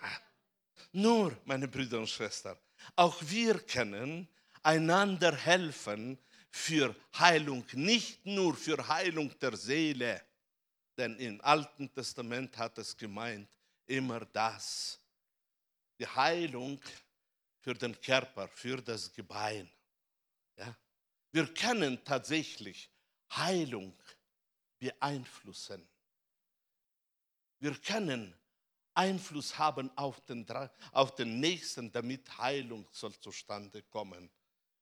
Nur, 0.92 1.36
meine 1.44 1.66
Brüder 1.66 1.98
und 1.98 2.08
Schwestern, 2.08 2.56
auch 2.94 3.16
wir 3.22 3.58
können 3.58 4.28
einander 4.62 5.34
helfen 5.34 6.18
für 6.50 6.94
Heilung, 7.18 7.64
nicht 7.72 8.24
nur 8.24 8.54
für 8.54 8.86
Heilung 8.86 9.36
der 9.40 9.56
Seele, 9.56 10.22
denn 10.96 11.18
im 11.18 11.40
Alten 11.40 11.92
Testament 11.92 12.56
hat 12.56 12.78
es 12.78 12.96
gemeint, 12.96 13.48
immer 13.86 14.20
das. 14.26 15.00
Die 15.98 16.06
Heilung 16.06 16.80
für 17.58 17.74
den 17.74 18.00
Körper, 18.00 18.46
für 18.48 18.80
das 18.80 19.12
Gebein. 19.12 19.68
Ja? 20.56 20.76
Wir 21.32 21.52
können 21.52 22.04
tatsächlich 22.04 22.88
Heilung 23.36 23.92
beeinflussen. 24.85 25.89
Wir 27.59 27.74
können 27.76 28.35
Einfluss 28.93 29.59
haben 29.59 29.91
auf 29.97 30.20
den, 30.26 30.47
auf 30.93 31.14
den 31.14 31.41
Nächsten, 31.41 31.91
damit 31.91 32.37
Heilung 32.39 32.87
soll 32.93 33.18
zustande 33.18 33.82
kommen. 33.85 34.30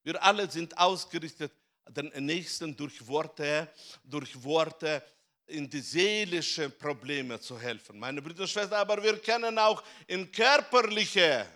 Wir 0.02 0.20
alle 0.22 0.50
sind 0.50 0.76
ausgerichtet, 0.76 1.52
den 1.88 2.10
Nächsten 2.26 2.76
durch 2.76 3.06
Worte, 3.06 3.72
durch 4.02 4.42
Worte 4.42 5.02
in 5.46 5.70
die 5.70 5.80
seelischen 5.80 6.76
Probleme 6.76 7.40
zu 7.40 7.58
helfen. 7.58 7.98
Meine 7.98 8.20
Brüder 8.20 8.42
und 8.42 8.48
Schwestern, 8.48 8.80
aber 8.80 9.00
wir 9.02 9.18
können 9.20 9.56
auch 9.58 9.82
in 10.08 10.30
körperliche, 10.32 11.46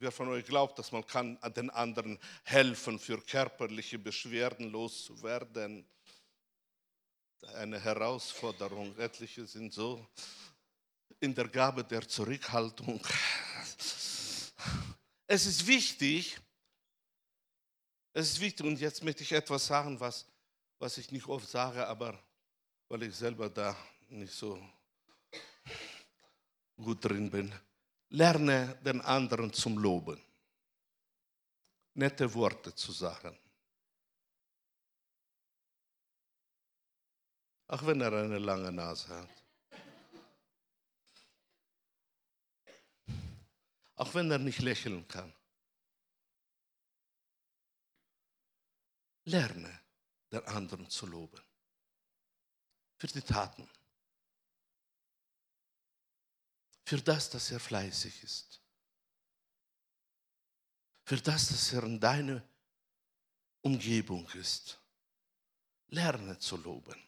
wer 0.00 0.10
von 0.10 0.28
euch 0.28 0.44
glaubt, 0.44 0.78
dass 0.78 0.90
man 0.90 1.06
kann 1.06 1.38
den 1.56 1.70
anderen 1.70 2.18
helfen, 2.42 2.98
für 2.98 3.20
körperliche 3.20 3.98
Beschwerden 3.98 4.70
loszuwerden. 4.70 5.86
Eine 7.54 7.78
Herausforderung. 7.78 8.96
Etliche 8.98 9.46
sind 9.46 9.72
so 9.72 10.06
in 11.20 11.34
der 11.34 11.48
Gabe 11.48 11.84
der 11.84 12.06
Zurückhaltung. 12.08 13.00
Es 15.26 15.46
ist 15.46 15.66
wichtig, 15.66 16.38
es 18.12 18.30
ist 18.32 18.40
wichtig, 18.40 18.64
und 18.64 18.78
jetzt 18.80 19.02
möchte 19.02 19.22
ich 19.22 19.32
etwas 19.32 19.66
sagen, 19.66 19.98
was, 19.98 20.26
was 20.78 20.98
ich 20.98 21.10
nicht 21.10 21.26
oft 21.26 21.48
sage, 21.48 21.86
aber 21.86 22.18
weil 22.88 23.02
ich 23.04 23.16
selber 23.16 23.48
da 23.48 23.76
nicht 24.08 24.32
so 24.32 24.60
gut 26.76 27.04
drin 27.04 27.30
bin. 27.30 27.52
Lerne 28.10 28.78
den 28.84 29.00
anderen 29.00 29.52
zum 29.52 29.78
Loben. 29.78 30.20
Nette 31.94 32.32
Worte 32.34 32.74
zu 32.74 32.92
sagen. 32.92 33.36
Auch 37.66 37.84
wenn 37.86 38.00
er 38.00 38.12
eine 38.12 38.38
lange 38.38 38.70
Nase 38.70 39.08
hat. 39.08 39.28
Auch 43.96 44.14
wenn 44.14 44.30
er 44.30 44.38
nicht 44.38 44.60
lächeln 44.60 45.06
kann. 45.08 45.32
Lerne 49.24 49.80
den 50.30 50.44
anderen 50.46 50.90
zu 50.90 51.06
loben 51.06 51.40
für 52.96 53.20
die 53.20 53.22
Taten. 53.22 53.68
Für 56.84 57.00
das, 57.00 57.30
dass 57.30 57.50
er 57.50 57.60
fleißig 57.60 58.22
ist. 58.22 58.60
Für 61.04 61.16
das, 61.18 61.48
dass 61.48 61.72
er 61.72 61.82
in 61.84 62.00
deiner 62.00 62.42
Umgebung 63.62 64.28
ist. 64.30 64.78
Lerne 65.88 66.38
zu 66.38 66.56
loben. 66.56 67.00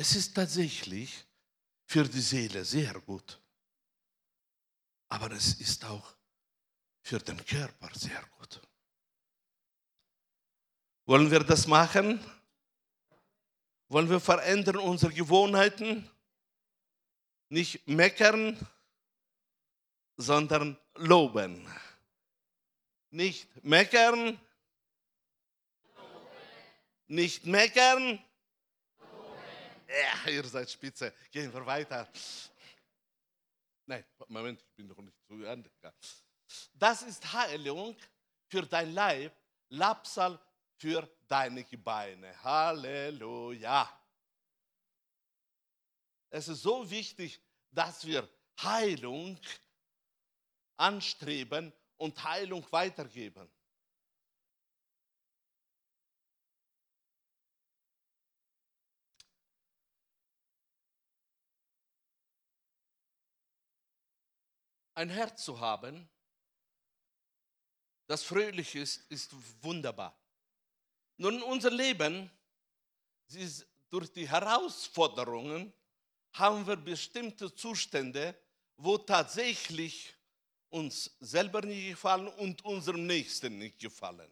Es 0.00 0.16
ist 0.16 0.34
tatsächlich 0.34 1.26
für 1.84 2.08
die 2.08 2.22
Seele 2.22 2.64
sehr 2.64 2.94
gut. 3.00 3.38
Aber 5.10 5.30
es 5.32 5.60
ist 5.60 5.84
auch 5.84 6.16
für 7.02 7.18
den 7.18 7.44
Körper 7.44 7.90
sehr 7.92 8.24
gut. 8.38 8.62
Wollen 11.04 11.30
wir 11.30 11.40
das 11.40 11.66
machen? 11.66 12.18
Wollen 13.88 14.08
wir 14.08 14.20
verändern 14.20 14.78
unsere 14.78 15.12
Gewohnheiten? 15.12 16.10
Nicht 17.50 17.86
meckern, 17.86 18.56
sondern 20.16 20.78
loben. 20.94 21.70
Nicht 23.10 23.46
meckern, 23.62 24.40
nicht 27.06 27.44
meckern. 27.44 28.24
Ja, 29.90 30.30
ihr 30.30 30.44
seid 30.44 30.70
spitze. 30.70 31.12
Gehen 31.30 31.52
wir 31.52 31.66
weiter. 31.66 32.08
Nein, 33.86 34.04
Moment, 34.28 34.62
ich 34.62 34.74
bin 34.76 34.86
noch 34.86 34.98
nicht 34.98 35.16
zu 35.26 35.42
Ende. 35.42 35.70
Das 36.74 37.02
ist 37.02 37.32
Heilung 37.32 37.96
für 38.46 38.62
dein 38.62 38.92
Leib, 38.94 39.32
Lapsal 39.70 40.38
für 40.76 41.08
deine 41.26 41.64
Gebeine. 41.64 42.40
Halleluja. 42.42 43.88
Es 46.30 46.46
ist 46.46 46.62
so 46.62 46.88
wichtig, 46.88 47.40
dass 47.72 48.06
wir 48.06 48.28
Heilung 48.62 49.38
anstreben 50.76 51.72
und 51.96 52.22
Heilung 52.22 52.64
weitergeben. 52.70 53.50
Ein 65.00 65.08
Herz 65.08 65.44
zu 65.46 65.58
haben, 65.58 66.06
das 68.06 68.22
fröhlich 68.22 68.74
ist, 68.74 69.10
ist 69.10 69.34
wunderbar. 69.62 70.14
Nun, 71.16 71.42
unser 71.42 71.70
Leben, 71.70 72.30
durch 73.88 74.12
die 74.12 74.28
Herausforderungen 74.28 75.72
haben 76.34 76.66
wir 76.66 76.76
bestimmte 76.76 77.54
Zustände, 77.54 78.38
wo 78.76 78.98
tatsächlich 78.98 80.14
uns 80.68 81.16
selber 81.18 81.62
nicht 81.62 81.92
gefallen 81.92 82.28
und 82.28 82.62
unserem 82.62 83.06
Nächsten 83.06 83.56
nicht 83.56 83.78
gefallen. 83.78 84.30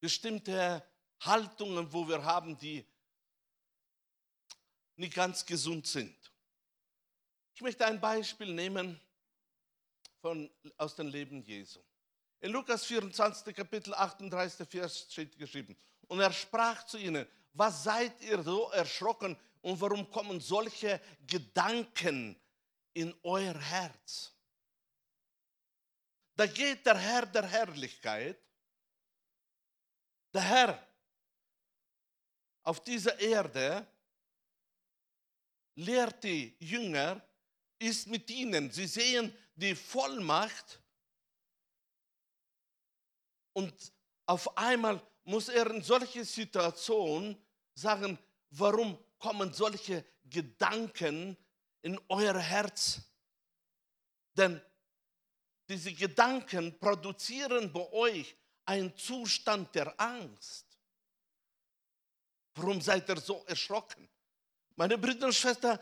Bestimmte 0.00 0.82
Haltungen, 1.20 1.92
wo 1.92 2.08
wir 2.08 2.24
haben, 2.24 2.56
die 2.56 2.82
nicht 4.94 5.12
ganz 5.12 5.44
gesund 5.44 5.86
sind. 5.86 6.25
Ich 7.56 7.62
möchte 7.62 7.86
ein 7.86 7.98
Beispiel 7.98 8.52
nehmen 8.52 9.00
von, 10.20 10.50
aus 10.76 10.94
dem 10.94 11.08
Leben 11.08 11.42
Jesu. 11.42 11.80
In 12.40 12.52
Lukas 12.52 12.84
24, 12.84 13.56
Kapitel 13.56 13.94
38, 13.94 14.68
Vers 14.68 15.06
steht 15.10 15.38
geschrieben. 15.38 15.74
Und 16.06 16.20
er 16.20 16.34
sprach 16.34 16.84
zu 16.84 16.98
ihnen, 16.98 17.26
was 17.54 17.82
seid 17.82 18.20
ihr 18.20 18.42
so 18.42 18.70
erschrocken 18.72 19.38
und 19.62 19.80
warum 19.80 20.10
kommen 20.10 20.38
solche 20.38 21.00
Gedanken 21.26 22.38
in 22.92 23.18
euer 23.22 23.58
Herz? 23.58 24.34
Da 26.34 26.46
geht 26.46 26.84
der 26.84 26.98
Herr 26.98 27.24
der 27.24 27.46
Herrlichkeit, 27.46 28.38
der 30.34 30.42
Herr 30.42 30.86
auf 32.64 32.84
dieser 32.84 33.18
Erde, 33.18 33.86
lehrt 35.74 36.22
die 36.22 36.54
Jünger, 36.58 37.25
ist 37.78 38.06
mit 38.06 38.30
ihnen. 38.30 38.70
Sie 38.70 38.86
sehen 38.86 39.34
die 39.54 39.74
Vollmacht 39.74 40.80
und 43.52 43.74
auf 44.26 44.56
einmal 44.58 45.00
muss 45.24 45.48
er 45.48 45.70
in 45.70 45.82
solche 45.82 46.24
Situation 46.24 47.36
sagen, 47.74 48.18
warum 48.50 48.98
kommen 49.18 49.52
solche 49.52 50.04
Gedanken 50.24 51.36
in 51.82 51.98
euer 52.08 52.38
Herz? 52.38 53.00
Denn 54.36 54.60
diese 55.68 55.92
Gedanken 55.92 56.78
produzieren 56.78 57.72
bei 57.72 57.90
euch 57.92 58.36
einen 58.66 58.96
Zustand 58.96 59.74
der 59.74 59.98
Angst. 59.98 60.66
Warum 62.54 62.80
seid 62.80 63.08
ihr 63.08 63.20
so 63.20 63.44
erschrocken? 63.46 64.08
Meine 64.76 64.98
Brüder 64.98 65.26
und 65.26 65.34
Schwestern, 65.34 65.78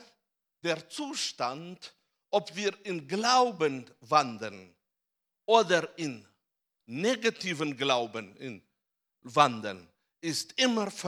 der 0.64 0.88
Zustand, 0.88 1.94
ob 2.30 2.56
wir 2.56 2.74
in 2.84 3.06
Glauben 3.06 3.84
wandern 4.00 4.74
oder 5.46 5.96
in 5.98 6.26
negativen 6.86 7.76
Glauben 7.76 8.62
wandern, 9.22 9.86
ist 10.20 10.58
immer 10.58 10.90